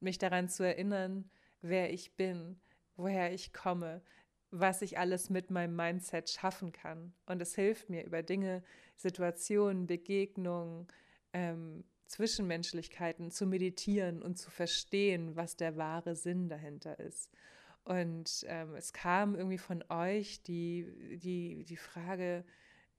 mich 0.00 0.18
daran 0.18 0.48
zu 0.48 0.64
erinnern, 0.64 1.30
wer 1.60 1.92
ich 1.92 2.16
bin, 2.16 2.58
woher 2.96 3.32
ich 3.32 3.52
komme, 3.52 4.02
was 4.50 4.82
ich 4.82 4.98
alles 4.98 5.30
mit 5.30 5.50
meinem 5.50 5.76
Mindset 5.76 6.30
schaffen 6.30 6.72
kann. 6.72 7.12
Und 7.26 7.40
es 7.42 7.54
hilft 7.54 7.90
mir 7.90 8.04
über 8.04 8.22
Dinge, 8.22 8.64
Situationen, 8.96 9.86
Begegnungen, 9.86 10.88
ähm, 11.32 11.84
Zwischenmenschlichkeiten 12.10 13.30
zu 13.30 13.46
meditieren 13.46 14.20
und 14.20 14.36
zu 14.36 14.50
verstehen, 14.50 15.36
was 15.36 15.56
der 15.56 15.76
wahre 15.76 16.16
Sinn 16.16 16.48
dahinter 16.48 16.98
ist. 16.98 17.30
Und 17.84 18.44
ähm, 18.48 18.74
es 18.74 18.92
kam 18.92 19.36
irgendwie 19.36 19.58
von 19.58 19.84
euch 19.88 20.42
die, 20.42 21.18
die, 21.22 21.64
die 21.64 21.76
Frage, 21.76 22.44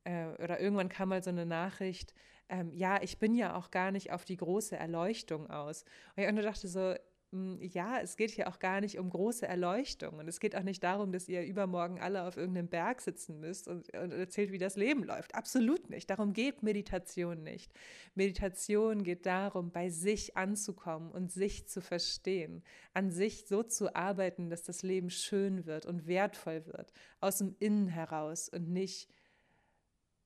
äh, 0.05 0.27
oder 0.41 0.61
irgendwann 0.61 0.87
kam 0.87 1.09
mal 1.09 1.21
so 1.21 1.29
eine 1.29 1.45
Nachricht, 1.45 2.13
ähm, 2.47 2.71
ja, 2.73 3.01
ich 3.01 3.19
bin 3.19 3.35
ja 3.35 3.55
auch 3.55 3.69
gar 3.69 3.91
nicht 3.91 4.11
auf 4.11 4.23
die 4.23 4.37
große 4.37 4.77
Erleuchtung 4.77 5.49
aus. 5.49 5.83
Und 6.15 6.37
ich 6.37 6.45
dachte 6.45 6.67
so, 6.69 6.95
ja, 7.33 8.01
es 8.01 8.17
geht 8.17 8.31
hier 8.31 8.49
auch 8.49 8.59
gar 8.59 8.81
nicht 8.81 8.99
um 8.99 9.09
große 9.09 9.47
Erleuchtung 9.47 10.19
und 10.19 10.27
es 10.27 10.41
geht 10.41 10.53
auch 10.53 10.63
nicht 10.63 10.83
darum, 10.83 11.13
dass 11.13 11.29
ihr 11.29 11.43
übermorgen 11.43 12.01
alle 12.01 12.23
auf 12.23 12.35
irgendeinem 12.35 12.67
Berg 12.67 12.99
sitzen 12.99 13.39
müsst 13.39 13.69
und, 13.69 13.87
und, 13.95 14.11
erzählt, 14.11 14.51
wie 14.51 14.57
das 14.57 14.75
Leben 14.75 15.05
läuft. 15.05 15.33
Absolut 15.33 15.89
nicht. 15.89 16.09
Darum 16.09 16.33
geht 16.33 16.61
Meditation 16.61 17.41
nicht. 17.41 17.71
Meditation 18.15 19.03
geht 19.03 19.25
darum, 19.25 19.71
bei 19.71 19.89
sich 19.89 20.35
anzukommen 20.35 21.09
und 21.09 21.31
sich 21.31 21.69
zu 21.69 21.79
verstehen, 21.79 22.63
an 22.93 23.11
sich 23.11 23.45
so 23.47 23.63
zu 23.63 23.95
arbeiten, 23.95 24.49
dass 24.49 24.63
das 24.63 24.83
Leben 24.83 25.09
schön 25.09 25.65
wird 25.65 25.85
und 25.85 26.07
wertvoll 26.07 26.65
wird, 26.65 26.91
aus 27.21 27.37
dem 27.37 27.55
Innen 27.59 27.87
heraus 27.87 28.49
und 28.49 28.67
nicht 28.67 29.09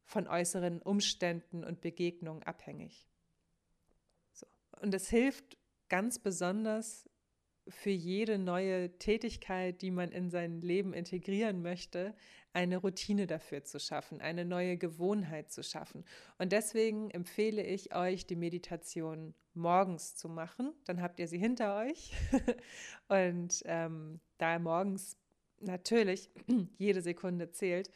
von 0.06 0.28
äußeren 0.28 0.82
Umständen 0.82 1.64
und 1.64 1.82
Begegnungen 1.82 2.42
abhängig. 2.42 3.08
So. 4.34 4.48
Und 4.82 4.92
es 4.96 5.08
hilft 5.08 5.56
ganz 5.90 6.20
besonders 6.20 7.10
für 7.68 7.90
jede 7.90 8.38
neue 8.38 8.98
Tätigkeit, 9.00 9.82
die 9.82 9.92
man 9.92 10.12
in 10.12 10.30
sein 10.30 10.62
Leben 10.62 10.94
integrieren 10.94 11.62
möchte, 11.62 12.16
eine 12.54 12.78
Routine 12.78 13.28
dafür 13.28 13.64
zu 13.64 13.80
schaffen, 13.80 14.22
eine 14.22 14.46
neue 14.46 14.78
Gewohnheit 14.78 15.52
zu 15.52 15.64
schaffen. 15.64 16.06
Und 16.38 16.52
deswegen 16.52 17.10
empfehle 17.12 17.64
ich 17.64 17.96
euch, 17.96 18.28
die 18.28 18.36
Meditation 18.36 19.34
morgens 19.54 20.16
zu 20.16 20.30
machen. 20.30 20.74
Dann 20.86 21.02
habt 21.02 21.20
ihr 21.20 21.28
sie 21.28 21.40
hinter 21.40 21.78
euch. 21.78 22.14
Und 23.08 23.64
ähm, 23.66 24.20
da 24.38 24.60
morgens 24.60 25.18
natürlich 25.60 26.30
jede 26.78 27.02
Sekunde 27.02 27.52
zählt, 27.52 27.90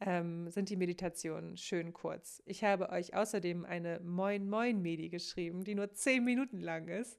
ähm, 0.00 0.50
sind 0.50 0.70
die 0.70 0.76
Meditationen 0.76 1.56
schön 1.56 1.92
kurz. 1.92 2.42
Ich 2.46 2.62
habe 2.64 2.90
euch 2.90 3.14
außerdem 3.14 3.64
eine 3.64 4.00
Moin 4.00 4.48
Moin 4.48 4.80
Medi 4.80 5.08
geschrieben, 5.08 5.64
die 5.64 5.74
nur 5.74 5.92
zehn 5.92 6.24
Minuten 6.24 6.60
lang 6.60 6.88
ist 6.88 7.18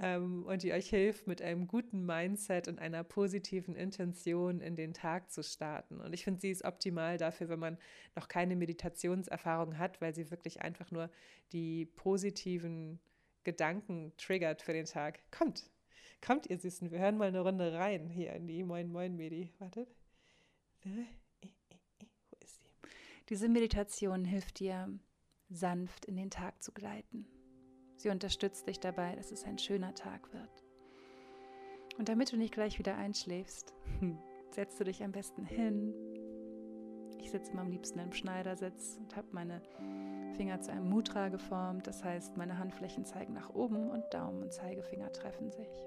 ähm, 0.00 0.44
und 0.46 0.62
die 0.62 0.72
euch 0.72 0.88
hilft, 0.88 1.26
mit 1.26 1.42
einem 1.42 1.66
guten 1.66 2.04
Mindset 2.04 2.68
und 2.68 2.78
einer 2.78 3.04
positiven 3.04 3.76
Intention 3.76 4.60
in 4.60 4.74
den 4.74 4.94
Tag 4.94 5.30
zu 5.30 5.42
starten. 5.42 6.00
Und 6.00 6.12
ich 6.14 6.24
finde, 6.24 6.40
sie 6.40 6.50
ist 6.50 6.64
optimal 6.64 7.18
dafür, 7.18 7.48
wenn 7.48 7.60
man 7.60 7.78
noch 8.16 8.28
keine 8.28 8.56
Meditationserfahrung 8.56 9.78
hat, 9.78 10.00
weil 10.00 10.14
sie 10.14 10.30
wirklich 10.30 10.62
einfach 10.62 10.90
nur 10.90 11.10
die 11.52 11.86
positiven 11.86 13.00
Gedanken 13.44 14.12
triggert 14.16 14.62
für 14.62 14.72
den 14.72 14.86
Tag. 14.86 15.20
Kommt, 15.30 15.70
kommt 16.24 16.46
ihr 16.46 16.58
Süßen, 16.58 16.90
wir 16.90 16.98
hören 16.98 17.18
mal 17.18 17.28
eine 17.28 17.40
Runde 17.40 17.74
rein 17.74 18.08
hier 18.08 18.32
in 18.32 18.46
die 18.46 18.64
Moin 18.64 18.90
Moin 18.90 19.14
Medi. 19.14 19.52
Wartet. 19.58 19.94
Diese 23.30 23.48
Meditation 23.48 24.26
hilft 24.26 24.60
dir, 24.60 24.86
sanft 25.48 26.04
in 26.04 26.16
den 26.16 26.30
Tag 26.30 26.62
zu 26.62 26.72
gleiten. 26.72 27.26
Sie 27.96 28.10
unterstützt 28.10 28.68
dich 28.68 28.80
dabei, 28.80 29.16
dass 29.16 29.32
es 29.32 29.44
ein 29.44 29.56
schöner 29.56 29.94
Tag 29.94 30.30
wird. 30.34 30.62
Und 31.96 32.10
damit 32.10 32.32
du 32.32 32.36
nicht 32.36 32.52
gleich 32.52 32.78
wieder 32.78 32.96
einschläfst, 32.96 33.72
setzt 34.50 34.78
du 34.78 34.84
dich 34.84 35.02
am 35.02 35.12
besten 35.12 35.46
hin. 35.46 35.94
Ich 37.18 37.30
sitze 37.30 37.52
immer 37.52 37.62
am 37.62 37.70
liebsten 37.70 37.98
im 37.98 38.12
Schneidersitz 38.12 38.98
und 39.00 39.16
habe 39.16 39.28
meine 39.32 39.62
Finger 40.36 40.60
zu 40.60 40.72
einem 40.72 40.90
Mudra 40.90 41.30
geformt. 41.30 41.86
Das 41.86 42.04
heißt, 42.04 42.36
meine 42.36 42.58
Handflächen 42.58 43.06
zeigen 43.06 43.32
nach 43.32 43.48
oben 43.48 43.88
und 43.90 44.04
Daumen 44.12 44.42
und 44.42 44.52
Zeigefinger 44.52 45.10
treffen 45.12 45.50
sich. 45.50 45.86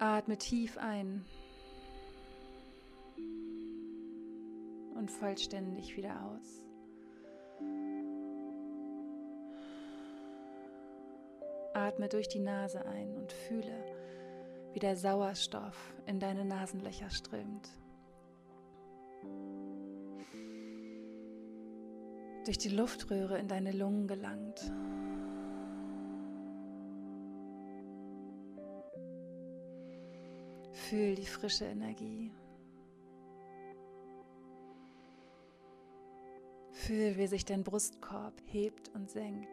Atme 0.00 0.36
tief 0.36 0.78
ein 0.78 1.24
und 4.98 5.10
vollständig 5.10 5.96
wieder 5.96 6.20
aus. 6.24 6.64
Atme 11.72 12.08
durch 12.08 12.28
die 12.28 12.40
Nase 12.40 12.84
ein 12.84 13.16
und 13.16 13.32
fühle, 13.32 13.84
wie 14.72 14.80
der 14.80 14.96
Sauerstoff 14.96 15.94
in 16.06 16.18
deine 16.18 16.44
Nasenlöcher 16.44 17.10
strömt. 17.10 17.68
Durch 22.44 22.58
die 22.58 22.70
Luftröhre 22.70 23.38
in 23.38 23.46
deine 23.46 23.72
Lungen 23.72 24.08
gelangt. 24.08 24.60
Fühl 30.72 31.14
die 31.14 31.26
frische 31.26 31.66
Energie. 31.66 32.32
Fühl, 36.88 37.18
wie 37.18 37.26
sich 37.26 37.44
dein 37.44 37.64
Brustkorb 37.64 38.32
hebt 38.46 38.90
und 38.94 39.10
senkt. 39.10 39.46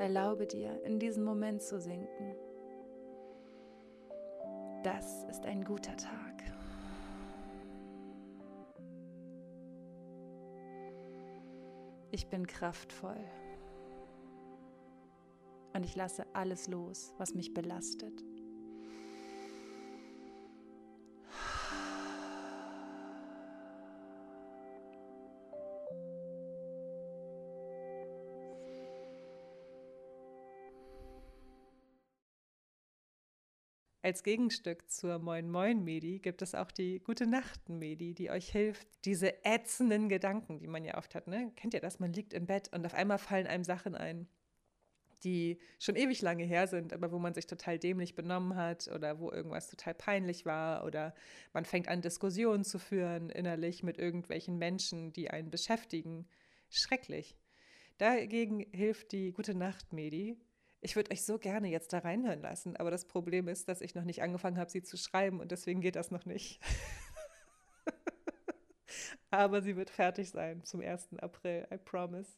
Erlaube 0.00 0.48
dir, 0.48 0.82
in 0.82 0.98
diesen 0.98 1.22
Moment 1.22 1.62
zu 1.62 1.80
sinken. 1.80 2.34
Das 4.82 5.22
ist 5.30 5.46
ein 5.46 5.62
guter 5.62 5.96
Tag. 5.96 6.42
Ich 12.14 12.28
bin 12.28 12.46
kraftvoll. 12.46 13.24
Und 15.72 15.82
ich 15.82 15.96
lasse 15.96 16.26
alles 16.34 16.68
los, 16.68 17.14
was 17.16 17.32
mich 17.32 17.54
belastet. 17.54 18.22
Als 34.04 34.24
Gegenstück 34.24 34.90
zur 34.90 35.20
Moin 35.20 35.48
Moin 35.48 35.84
Medi 35.84 36.18
gibt 36.18 36.42
es 36.42 36.56
auch 36.56 36.72
die 36.72 36.98
Gute 36.98 37.24
Nacht 37.24 37.68
Medi, 37.68 38.14
die 38.14 38.32
euch 38.32 38.50
hilft, 38.50 38.88
diese 39.04 39.44
ätzenden 39.44 40.08
Gedanken, 40.08 40.58
die 40.58 40.66
man 40.66 40.84
ja 40.84 40.98
oft 40.98 41.14
hat, 41.14 41.28
ne? 41.28 41.52
Kennt 41.54 41.72
ihr 41.72 41.80
das? 41.80 42.00
Man 42.00 42.12
liegt 42.12 42.32
im 42.32 42.46
Bett 42.46 42.68
und 42.72 42.84
auf 42.84 42.94
einmal 42.94 43.18
fallen 43.18 43.46
einem 43.46 43.62
Sachen 43.62 43.94
ein, 43.94 44.26
die 45.22 45.60
schon 45.78 45.94
ewig 45.94 46.20
lange 46.20 46.42
her 46.42 46.66
sind, 46.66 46.92
aber 46.92 47.12
wo 47.12 47.20
man 47.20 47.32
sich 47.32 47.46
total 47.46 47.78
dämlich 47.78 48.16
benommen 48.16 48.56
hat 48.56 48.88
oder 48.88 49.20
wo 49.20 49.30
irgendwas 49.30 49.68
total 49.68 49.94
peinlich 49.94 50.44
war 50.46 50.84
oder 50.84 51.14
man 51.52 51.64
fängt 51.64 51.86
an, 51.86 52.02
Diskussionen 52.02 52.64
zu 52.64 52.80
führen 52.80 53.30
innerlich 53.30 53.84
mit 53.84 53.98
irgendwelchen 53.98 54.58
Menschen, 54.58 55.12
die 55.12 55.30
einen 55.30 55.50
beschäftigen. 55.50 56.26
Schrecklich. 56.70 57.36
Dagegen 57.98 58.66
hilft 58.72 59.12
die 59.12 59.30
Gute 59.30 59.54
Nacht 59.54 59.92
Medi, 59.92 60.36
ich 60.82 60.96
würde 60.96 61.12
euch 61.12 61.24
so 61.24 61.38
gerne 61.38 61.68
jetzt 61.68 61.92
da 61.92 61.98
reinhören 61.98 62.42
lassen, 62.42 62.76
aber 62.76 62.90
das 62.90 63.06
Problem 63.06 63.48
ist, 63.48 63.68
dass 63.68 63.80
ich 63.80 63.94
noch 63.94 64.04
nicht 64.04 64.20
angefangen 64.20 64.58
habe, 64.58 64.70
sie 64.70 64.82
zu 64.82 64.96
schreiben 64.96 65.40
und 65.40 65.52
deswegen 65.52 65.80
geht 65.80 65.96
das 65.96 66.10
noch 66.10 66.26
nicht. 66.26 66.60
aber 69.30 69.62
sie 69.62 69.76
wird 69.76 69.90
fertig 69.90 70.30
sein 70.30 70.64
zum 70.64 70.80
1. 70.80 71.18
April, 71.18 71.68
I 71.72 71.78
promise. 71.78 72.32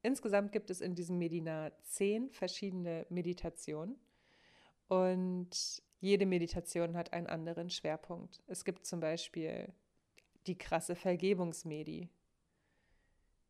Insgesamt 0.00 0.52
gibt 0.52 0.70
es 0.70 0.80
in 0.80 0.94
diesem 0.94 1.18
Medina 1.18 1.72
zehn 1.82 2.30
verschiedene 2.30 3.04
Meditationen 3.10 3.96
und 4.86 5.82
jede 5.98 6.26
Meditation 6.26 6.96
hat 6.96 7.12
einen 7.12 7.26
anderen 7.26 7.68
Schwerpunkt. 7.68 8.42
Es 8.46 8.64
gibt 8.64 8.86
zum 8.86 9.00
Beispiel 9.00 9.72
die 10.46 10.58
krasse 10.58 10.94
Vergebungsmedi, 10.94 12.08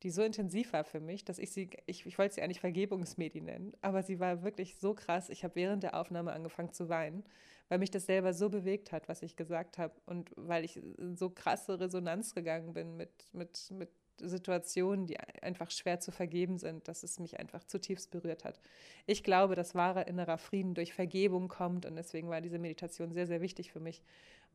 die 0.03 0.11
so 0.11 0.23
intensiv 0.23 0.73
war 0.73 0.85
für 0.85 1.01
mich, 1.01 1.25
dass 1.25 1.39
ich 1.39 1.53
sie, 1.53 1.71
ich, 1.87 2.05
ich 2.07 2.19
wollte 2.19 2.35
sie 2.35 2.43
eigentlich 2.43 2.61
Vergebungsmedi 2.61 3.41
nennen, 3.41 3.73
aber 3.81 4.03
sie 4.03 4.19
war 4.19 4.43
wirklich 4.43 4.77
so 4.77 4.95
krass. 4.95 5.29
Ich 5.31 5.45
habe 5.45 5.55
während 5.55 5.83
der 5.85 5.99
Aufnahme 5.99 6.33
angefangen 6.33 6.73
zu 6.73 6.89
weinen, 6.89 7.25
weil 7.69 7.79
mich 7.79 7.91
das 7.91 8.07
selber 8.07 8.35
so 8.35 8.51
bewegt 8.51 8.91
hat, 8.91 9.09
was 9.09 9.23
ich 9.23 9.37
gesagt 9.37 9.79
habe 9.79 9.95
und 10.07 10.33
weil 10.37 10.65
ich 10.65 10.77
in 10.77 11.17
so 11.17 11.31
krasse 11.31 11.79
Resonanz 11.79 12.35
gegangen 12.35 12.73
bin 12.73 12.97
mit, 12.97 13.11
mit, 13.33 13.71
mit 13.71 13.91
Situationen, 14.19 15.07
die 15.07 15.19
einfach 15.19 15.71
schwer 15.71 16.01
zu 16.01 16.11
vergeben 16.11 16.59
sind, 16.59 16.89
dass 16.89 17.03
es 17.03 17.19
mich 17.19 17.39
einfach 17.39 17.65
zutiefst 17.65 18.11
berührt 18.11 18.45
hat. 18.45 18.61
Ich 19.07 19.23
glaube, 19.23 19.55
dass 19.55 19.75
wahrer 19.75 20.07
innerer 20.07 20.39
Frieden 20.39 20.75
durch 20.75 20.93
Vergebung 20.93 21.49
kommt 21.49 21.87
und 21.87 21.97
deswegen 21.97 22.29
war 22.29 22.41
diese 22.41 22.59
Meditation 22.59 23.13
sehr, 23.13 23.27
sehr 23.27 23.41
wichtig 23.41 23.73
für 23.73 23.81
mich 23.81 24.03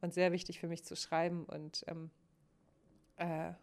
und 0.01 0.13
sehr 0.13 0.31
wichtig 0.31 0.59
für 0.59 0.67
mich 0.67 0.83
zu 0.83 0.95
schreiben 0.95 1.45
und 1.45 1.85
ähm, 1.87 2.11
äh, 3.17 3.53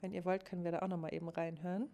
wenn 0.00 0.12
ihr 0.12 0.24
wollt, 0.24 0.44
können 0.44 0.64
wir 0.64 0.72
da 0.72 0.80
auch 0.80 0.88
noch 0.88 0.98
mal 0.98 1.12
eben 1.12 1.28
reinhören. 1.28 1.88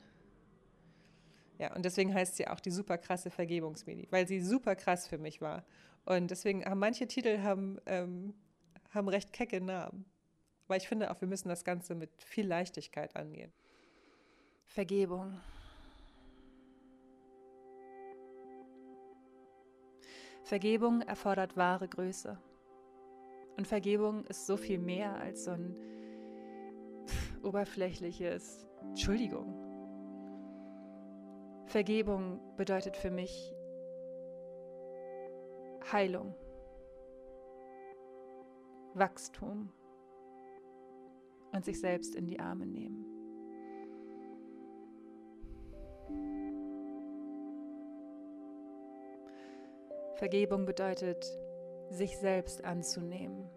Ja, 1.58 1.74
und 1.74 1.84
deswegen 1.84 2.12
heißt 2.12 2.36
sie 2.36 2.48
auch 2.48 2.60
die 2.60 2.70
super 2.70 2.98
krasse 2.98 3.30
Vergebungsmedi, 3.30 4.08
weil 4.10 4.26
sie 4.26 4.40
super 4.40 4.74
krass 4.74 5.06
für 5.06 5.18
mich 5.18 5.40
war. 5.40 5.64
Und 6.04 6.30
deswegen 6.30 6.64
haben 6.64 6.80
manche 6.80 7.06
Titel 7.06 7.40
haben, 7.42 7.78
ähm, 7.86 8.34
haben 8.90 9.08
recht 9.08 9.32
kecke 9.32 9.60
Namen. 9.60 10.04
Aber 10.66 10.76
ich 10.76 10.88
finde 10.88 11.10
auch, 11.10 11.20
wir 11.20 11.28
müssen 11.28 11.48
das 11.48 11.64
Ganze 11.64 11.94
mit 11.94 12.10
viel 12.22 12.46
Leichtigkeit 12.46 13.14
angehen. 13.14 13.52
Vergebung. 14.66 15.38
Vergebung 20.44 21.02
erfordert 21.02 21.56
wahre 21.56 21.88
Größe. 21.88 22.38
Und 23.56 23.66
Vergebung 23.66 24.24
ist 24.26 24.46
so 24.46 24.56
viel 24.56 24.78
mehr 24.78 25.14
als 25.16 25.44
so 25.44 25.52
ein 25.52 25.76
oberflächliches 27.42 28.66
Entschuldigung. 28.80 29.54
Vergebung 31.66 32.40
bedeutet 32.56 32.96
für 32.96 33.10
mich 33.10 33.54
Heilung, 35.90 36.34
Wachstum 38.94 39.70
und 41.52 41.64
sich 41.64 41.80
selbst 41.80 42.14
in 42.14 42.26
die 42.26 42.40
Arme 42.40 42.66
nehmen. 42.66 43.06
Vergebung 50.16 50.66
bedeutet, 50.66 51.26
sich 51.90 52.16
selbst 52.18 52.64
anzunehmen. 52.64 53.50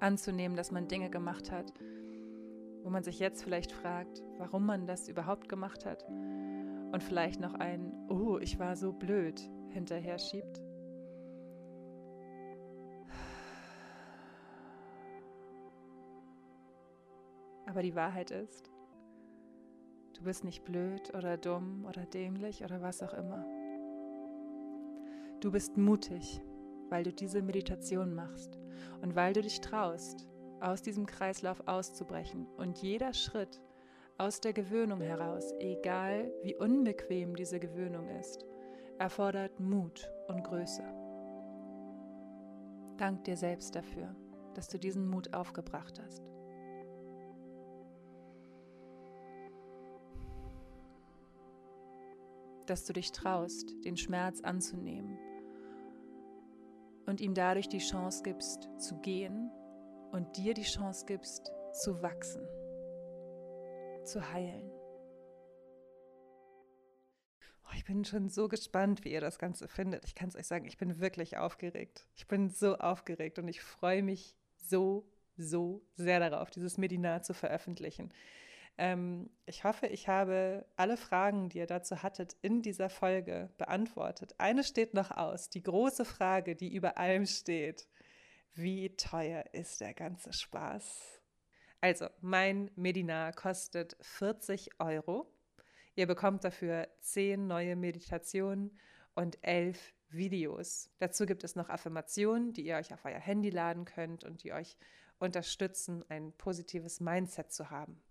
Anzunehmen, 0.00 0.56
dass 0.56 0.70
man 0.70 0.88
Dinge 0.88 1.10
gemacht 1.10 1.50
hat, 1.50 1.72
wo 2.82 2.90
man 2.90 3.02
sich 3.02 3.18
jetzt 3.18 3.44
vielleicht 3.44 3.72
fragt, 3.72 4.22
warum 4.38 4.66
man 4.66 4.86
das 4.86 5.08
überhaupt 5.08 5.48
gemacht 5.48 5.84
hat 5.86 6.04
und 6.92 7.02
vielleicht 7.02 7.40
noch 7.40 7.54
ein, 7.54 7.92
oh, 8.08 8.38
ich 8.38 8.58
war 8.58 8.76
so 8.76 8.92
blöd 8.92 9.40
hinterher 9.68 10.18
schiebt. 10.18 10.60
Aber 17.66 17.82
die 17.82 17.94
Wahrheit 17.94 18.32
ist, 18.32 18.68
du 20.14 20.24
bist 20.24 20.42
nicht 20.42 20.64
blöd 20.64 21.14
oder 21.14 21.36
dumm 21.36 21.84
oder 21.88 22.04
dämlich 22.04 22.64
oder 22.64 22.82
was 22.82 23.00
auch 23.00 23.14
immer. 23.14 23.46
Du 25.40 25.52
bist 25.52 25.76
mutig, 25.76 26.42
weil 26.90 27.04
du 27.04 27.12
diese 27.12 27.40
Meditation 27.40 28.14
machst 28.14 28.58
und 29.00 29.14
weil 29.14 29.32
du 29.32 29.40
dich 29.40 29.60
traust, 29.60 30.26
aus 30.60 30.82
diesem 30.82 31.06
Kreislauf 31.06 31.66
auszubrechen 31.66 32.46
und 32.58 32.78
jeder 32.78 33.14
Schritt 33.14 33.62
aus 34.18 34.40
der 34.40 34.52
Gewöhnung 34.52 35.00
heraus, 35.00 35.54
egal 35.58 36.30
wie 36.42 36.54
unbequem 36.54 37.34
diese 37.34 37.58
Gewöhnung 37.58 38.08
ist, 38.10 38.44
erfordert 38.98 39.58
Mut 39.58 40.10
und 40.28 40.44
Größe. 40.44 40.84
Dank 42.98 43.24
dir 43.24 43.36
selbst 43.38 43.74
dafür, 43.74 44.14
dass 44.54 44.68
du 44.68 44.78
diesen 44.78 45.08
Mut 45.08 45.32
aufgebracht 45.32 45.98
hast. 46.04 46.22
Dass 52.66 52.84
du 52.84 52.92
dich 52.92 53.10
traust, 53.12 53.74
den 53.84 53.96
Schmerz 53.96 54.42
anzunehmen 54.42 55.18
und 57.10 57.20
ihm 57.20 57.34
dadurch 57.34 57.68
die 57.68 57.78
Chance 57.78 58.22
gibst 58.22 58.68
zu 58.78 58.96
gehen 59.00 59.50
und 60.12 60.36
dir 60.36 60.54
die 60.54 60.62
Chance 60.62 61.04
gibst 61.06 61.50
zu 61.72 62.00
wachsen, 62.02 62.46
zu 64.04 64.32
heilen. 64.32 64.70
Oh, 67.64 67.72
ich 67.74 67.84
bin 67.84 68.04
schon 68.04 68.28
so 68.28 68.46
gespannt, 68.46 69.04
wie 69.04 69.10
ihr 69.10 69.20
das 69.20 69.40
Ganze 69.40 69.66
findet. 69.66 70.04
Ich 70.04 70.14
kann 70.14 70.28
es 70.28 70.36
euch 70.36 70.46
sagen, 70.46 70.66
ich 70.66 70.78
bin 70.78 71.00
wirklich 71.00 71.36
aufgeregt. 71.36 72.06
Ich 72.14 72.28
bin 72.28 72.48
so 72.48 72.76
aufgeregt 72.76 73.40
und 73.40 73.48
ich 73.48 73.60
freue 73.60 74.04
mich 74.04 74.36
so, 74.56 75.04
so 75.36 75.82
sehr 75.96 76.20
darauf, 76.20 76.50
dieses 76.50 76.78
Medinar 76.78 77.22
zu 77.22 77.34
veröffentlichen. 77.34 78.12
Ähm, 78.80 79.28
ich 79.44 79.64
hoffe, 79.64 79.88
ich 79.88 80.08
habe 80.08 80.64
alle 80.74 80.96
Fragen, 80.96 81.50
die 81.50 81.58
ihr 81.58 81.66
dazu 81.66 82.02
hattet, 82.02 82.34
in 82.40 82.62
dieser 82.62 82.88
Folge 82.88 83.50
beantwortet. 83.58 84.34
Eine 84.38 84.64
steht 84.64 84.94
noch 84.94 85.10
aus, 85.10 85.50
die 85.50 85.62
große 85.62 86.06
Frage, 86.06 86.56
die 86.56 86.74
über 86.74 86.96
allem 86.96 87.26
steht. 87.26 87.86
Wie 88.54 88.96
teuer 88.96 89.44
ist 89.52 89.82
der 89.82 89.92
ganze 89.92 90.32
Spaß? 90.32 91.20
Also, 91.82 92.08
mein 92.22 92.70
Medinar 92.74 93.34
kostet 93.34 93.98
40 94.00 94.70
Euro. 94.80 95.30
Ihr 95.94 96.06
bekommt 96.06 96.44
dafür 96.44 96.88
10 97.00 97.46
neue 97.46 97.76
Meditationen 97.76 98.78
und 99.14 99.36
11 99.42 99.92
Videos. 100.08 100.88
Dazu 101.00 101.26
gibt 101.26 101.44
es 101.44 101.54
noch 101.54 101.68
Affirmationen, 101.68 102.54
die 102.54 102.64
ihr 102.64 102.76
euch 102.76 102.94
auf 102.94 103.04
euer 103.04 103.20
Handy 103.20 103.50
laden 103.50 103.84
könnt 103.84 104.24
und 104.24 104.42
die 104.42 104.54
euch 104.54 104.78
unterstützen, 105.18 106.02
ein 106.08 106.32
positives 106.32 107.00
Mindset 107.00 107.52
zu 107.52 107.68
haben. 107.68 108.02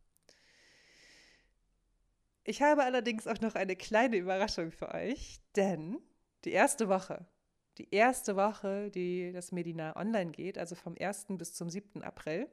Ich 2.44 2.62
habe 2.62 2.84
allerdings 2.84 3.28
auch 3.28 3.40
noch 3.42 3.56
eine 3.56 3.76
kleine 3.76 4.18
Überraschung 4.18 4.72
für 4.72 4.94
euch, 4.94 5.40
denn 5.56 6.00
die 6.46 6.52
erste 6.52 6.90
Woche, 6.90 7.26
die 7.78 7.94
erste 7.94 8.36
Woche, 8.36 8.90
die 8.92 9.32
das 9.32 9.52
Medinar 9.52 9.96
online 9.96 10.32
geht, 10.32 10.58
also 10.58 10.76
vom 10.76 10.96
1. 11.00 11.28
bis 11.30 11.54
zum 11.54 11.70
7. 11.70 12.02
April, 12.04 12.50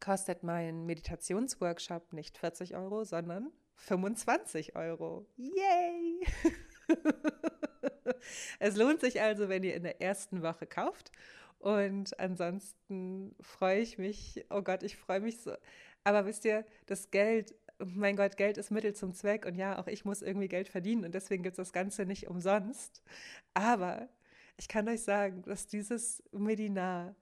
kostet 0.00 0.42
mein 0.42 0.86
Meditationsworkshop 0.86 2.12
nicht 2.12 2.38
40 2.38 2.76
Euro, 2.76 3.04
sondern 3.04 3.52
25 3.76 4.76
Euro. 4.76 5.26
Yay! 5.36 6.26
es 8.58 8.76
lohnt 8.76 9.00
sich 9.00 9.20
also, 9.20 9.48
wenn 9.48 9.62
ihr 9.62 9.74
in 9.74 9.82
der 9.82 10.00
ersten 10.00 10.42
Woche 10.42 10.66
kauft. 10.66 11.12
Und 11.58 12.18
ansonsten 12.20 13.34
freue 13.40 13.80
ich 13.80 13.98
mich, 13.98 14.44
oh 14.50 14.62
Gott, 14.62 14.82
ich 14.82 14.96
freue 14.96 15.20
mich 15.20 15.40
so. 15.40 15.54
Aber 16.04 16.26
wisst 16.26 16.44
ihr, 16.44 16.64
das 16.86 17.10
Geld 17.10 17.54
mein 17.78 18.16
Gott, 18.16 18.36
Geld 18.36 18.58
ist 18.58 18.70
Mittel 18.70 18.94
zum 18.94 19.12
Zweck 19.12 19.46
und 19.46 19.54
ja, 19.54 19.78
auch 19.78 19.86
ich 19.86 20.04
muss 20.04 20.22
irgendwie 20.22 20.48
Geld 20.48 20.68
verdienen 20.68 21.04
und 21.04 21.14
deswegen 21.14 21.42
gibt 21.42 21.58
es 21.58 21.68
das 21.68 21.72
Ganze 21.72 22.06
nicht 22.06 22.28
umsonst. 22.28 23.02
Aber 23.54 24.08
ich 24.56 24.68
kann 24.68 24.88
euch 24.88 25.02
sagen, 25.02 25.42
dass 25.42 25.66
dieses 25.66 26.22
Medinar 26.32 27.14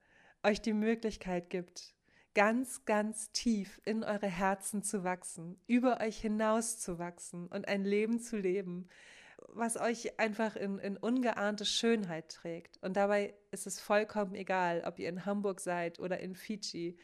euch 0.42 0.60
die 0.60 0.72
Möglichkeit 0.72 1.50
gibt, 1.50 1.94
ganz, 2.34 2.84
ganz 2.84 3.30
tief 3.32 3.80
in 3.84 4.04
eure 4.04 4.26
Herzen 4.26 4.82
zu 4.82 5.04
wachsen, 5.04 5.56
über 5.66 6.00
euch 6.00 6.18
hinaus 6.20 6.78
zu 6.78 6.98
wachsen 6.98 7.46
und 7.48 7.68
ein 7.68 7.84
Leben 7.84 8.20
zu 8.20 8.36
leben, 8.36 8.88
was 9.48 9.76
euch 9.76 10.18
einfach 10.18 10.56
in, 10.56 10.78
in 10.78 10.96
ungeahnte 10.96 11.64
Schönheit 11.64 12.28
trägt. 12.28 12.78
Und 12.82 12.96
dabei 12.96 13.34
ist 13.50 13.66
es 13.66 13.80
vollkommen 13.80 14.34
egal, 14.34 14.82
ob 14.84 14.98
ihr 14.98 15.08
in 15.08 15.24
Hamburg 15.24 15.60
seid 15.60 16.00
oder 16.00 16.20
in 16.20 16.34
Fiji. 16.34 16.96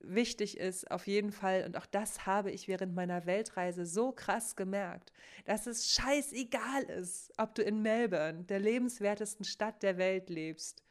Wichtig 0.00 0.58
ist 0.58 0.90
auf 0.90 1.08
jeden 1.08 1.32
Fall, 1.32 1.64
und 1.66 1.76
auch 1.76 1.86
das 1.86 2.24
habe 2.24 2.52
ich 2.52 2.68
während 2.68 2.94
meiner 2.94 3.26
Weltreise 3.26 3.84
so 3.84 4.12
krass 4.12 4.54
gemerkt, 4.54 5.12
dass 5.44 5.66
es 5.66 5.90
scheißegal 5.90 6.84
ist, 6.84 7.32
ob 7.36 7.54
du 7.56 7.62
in 7.62 7.82
Melbourne, 7.82 8.44
der 8.44 8.60
lebenswertesten 8.60 9.44
Stadt 9.44 9.82
der 9.82 9.98
Welt, 9.98 10.30
lebst 10.30 10.84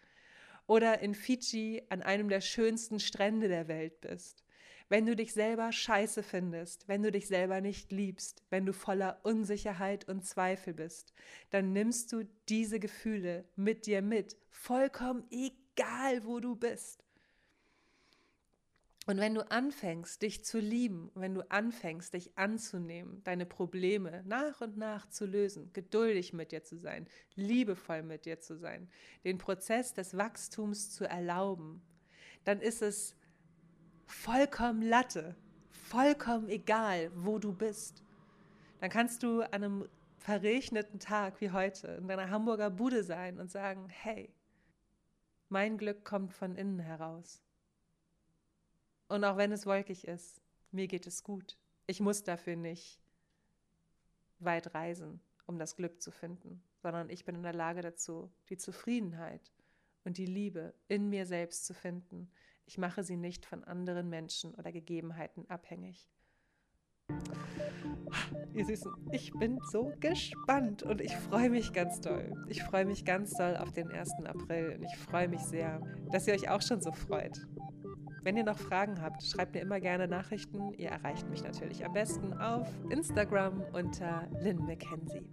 oder 0.67 0.99
in 0.99 1.15
Fiji 1.15 1.83
an 1.89 2.01
einem 2.01 2.27
der 2.27 2.41
schönsten 2.41 2.99
Strände 2.99 3.47
der 3.47 3.69
Welt 3.69 4.01
bist. 4.01 4.43
Wenn 4.89 5.05
du 5.05 5.15
dich 5.15 5.33
selber 5.33 5.71
scheiße 5.71 6.23
findest, 6.23 6.87
wenn 6.87 7.03
du 7.03 7.11
dich 7.11 7.27
selber 7.27 7.61
nicht 7.61 7.91
liebst, 7.91 8.43
wenn 8.49 8.65
du 8.65 8.73
voller 8.73 9.19
Unsicherheit 9.23 10.07
und 10.07 10.25
Zweifel 10.25 10.73
bist, 10.73 11.13
dann 11.49 11.73
nimmst 11.73 12.11
du 12.11 12.23
diese 12.47 12.79
Gefühle 12.79 13.45
mit 13.55 13.85
dir 13.85 14.01
mit, 14.01 14.37
vollkommen 14.49 15.25
egal, 15.29 16.25
wo 16.25 16.39
du 16.39 16.55
bist. 16.55 17.06
Und 19.07 19.19
wenn 19.19 19.35
du 19.35 19.49
anfängst, 19.49 20.21
dich 20.21 20.43
zu 20.43 20.59
lieben, 20.59 21.11
wenn 21.15 21.33
du 21.33 21.49
anfängst, 21.49 22.13
dich 22.13 22.37
anzunehmen, 22.37 23.23
deine 23.23 23.45
Probleme 23.45 24.21
nach 24.25 24.59
und 24.59 24.75
nach 24.75 25.09
zu 25.09 25.25
lösen, 25.25 25.71
geduldig 25.71 26.33
mit 26.33 26.51
dir 26.51 26.65
zu 26.65 26.77
sein, 26.77 27.07
liebevoll 27.35 28.03
mit 28.03 28.25
dir 28.25 28.41
zu 28.41 28.57
sein, 28.57 28.89
den 29.23 29.37
Prozess 29.37 29.93
des 29.93 30.17
Wachstums 30.17 30.91
zu 30.91 31.05
erlauben, 31.05 31.81
dann 32.43 32.59
ist 32.59 32.81
es 32.81 33.15
vollkommen 34.07 34.81
Latte, 34.81 35.37
vollkommen 35.69 36.49
egal, 36.49 37.09
wo 37.15 37.39
du 37.39 37.53
bist. 37.53 38.03
Dann 38.81 38.89
kannst 38.89 39.23
du 39.23 39.39
an 39.39 39.53
einem 39.53 39.89
verregneten 40.17 40.99
Tag 40.99 41.39
wie 41.39 41.51
heute 41.51 41.87
in 41.87 42.09
deiner 42.09 42.29
Hamburger 42.29 42.69
Bude 42.69 43.05
sein 43.05 43.39
und 43.39 43.49
sagen, 43.49 43.87
hey, 43.87 44.33
mein 45.47 45.77
Glück 45.77 46.03
kommt 46.03 46.33
von 46.33 46.57
innen 46.57 46.79
heraus. 46.79 47.46
Und 49.07 49.23
auch 49.23 49.37
wenn 49.37 49.51
es 49.51 49.65
wolkig 49.65 50.07
ist, 50.07 50.41
mir 50.71 50.87
geht 50.87 51.07
es 51.07 51.23
gut. 51.23 51.57
Ich 51.85 51.99
muss 51.99 52.23
dafür 52.23 52.55
nicht 52.55 52.99
weit 54.39 54.73
reisen, 54.75 55.21
um 55.45 55.57
das 55.57 55.75
Glück 55.75 56.01
zu 56.01 56.11
finden, 56.11 56.61
sondern 56.81 57.09
ich 57.09 57.25
bin 57.25 57.35
in 57.35 57.43
der 57.43 57.53
Lage 57.53 57.81
dazu, 57.81 58.29
die 58.49 58.57
Zufriedenheit 58.57 59.51
und 60.03 60.17
die 60.17 60.25
Liebe 60.25 60.73
in 60.87 61.09
mir 61.09 61.25
selbst 61.25 61.65
zu 61.65 61.73
finden. 61.73 62.29
Ich 62.65 62.77
mache 62.77 63.03
sie 63.03 63.15
nicht 63.15 63.45
von 63.45 63.63
anderen 63.63 64.09
Menschen 64.09 64.53
oder 64.55 64.71
Gegebenheiten 64.71 65.49
abhängig. 65.49 66.09
Ihr 68.53 68.65
Süßen, 68.65 68.91
ich 69.11 69.31
bin 69.33 69.59
so 69.71 69.93
gespannt 69.99 70.83
und 70.83 70.99
ich 70.99 71.15
freue 71.15 71.49
mich 71.49 71.71
ganz 71.71 72.01
doll. 72.01 72.33
Ich 72.49 72.63
freue 72.63 72.85
mich 72.85 73.05
ganz 73.05 73.33
doll 73.33 73.55
auf 73.55 73.71
den 73.71 73.89
1. 73.89 74.11
April 74.25 74.75
und 74.77 74.83
ich 74.83 74.97
freue 74.97 75.29
mich 75.29 75.41
sehr, 75.41 75.79
dass 76.11 76.27
ihr 76.27 76.33
euch 76.33 76.49
auch 76.49 76.61
schon 76.61 76.81
so 76.81 76.91
freut. 76.91 77.37
Wenn 78.27 78.35
ihr 78.35 78.43
noch 78.43 78.59
Fragen 78.59 79.01
habt, 79.01 79.23
schreibt 79.23 79.55
mir 79.55 79.61
immer 79.61 79.79
gerne 79.79 80.05
Nachrichten. 80.05 80.73
Ihr 80.73 80.89
erreicht 80.89 81.29
mich 81.29 81.45
natürlich 81.45 81.85
am 81.85 81.93
besten 81.93 82.33
auf 82.33 82.67
Instagram 82.89 83.63
unter 83.71 84.27
Lynn 84.41 84.65
McKenzie. 84.65 85.25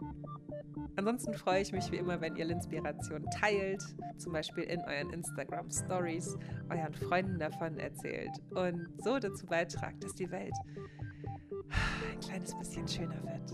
Ansonsten 0.95 1.35
freue 1.35 1.61
ich 1.61 1.73
mich 1.73 1.91
wie 1.91 1.97
immer, 1.97 2.21
wenn 2.21 2.37
ihr 2.37 2.45
Linspiration 2.45 3.29
teilt, 3.31 3.83
zum 4.17 4.33
Beispiel 4.33 4.63
in 4.63 4.81
euren 4.83 5.13
Instagram 5.13 5.69
Stories, 5.73 6.39
euren 6.71 6.95
Freunden 6.95 7.37
davon 7.37 7.81
erzählt 7.81 8.31
und 8.51 8.87
so 9.03 9.19
dazu 9.19 9.45
beitragt, 9.45 10.05
dass 10.05 10.15
die 10.15 10.31
Welt 10.31 10.55
ein 12.13 12.21
kleines 12.21 12.57
bisschen 12.57 12.87
schöner 12.87 13.21
wird. 13.25 13.53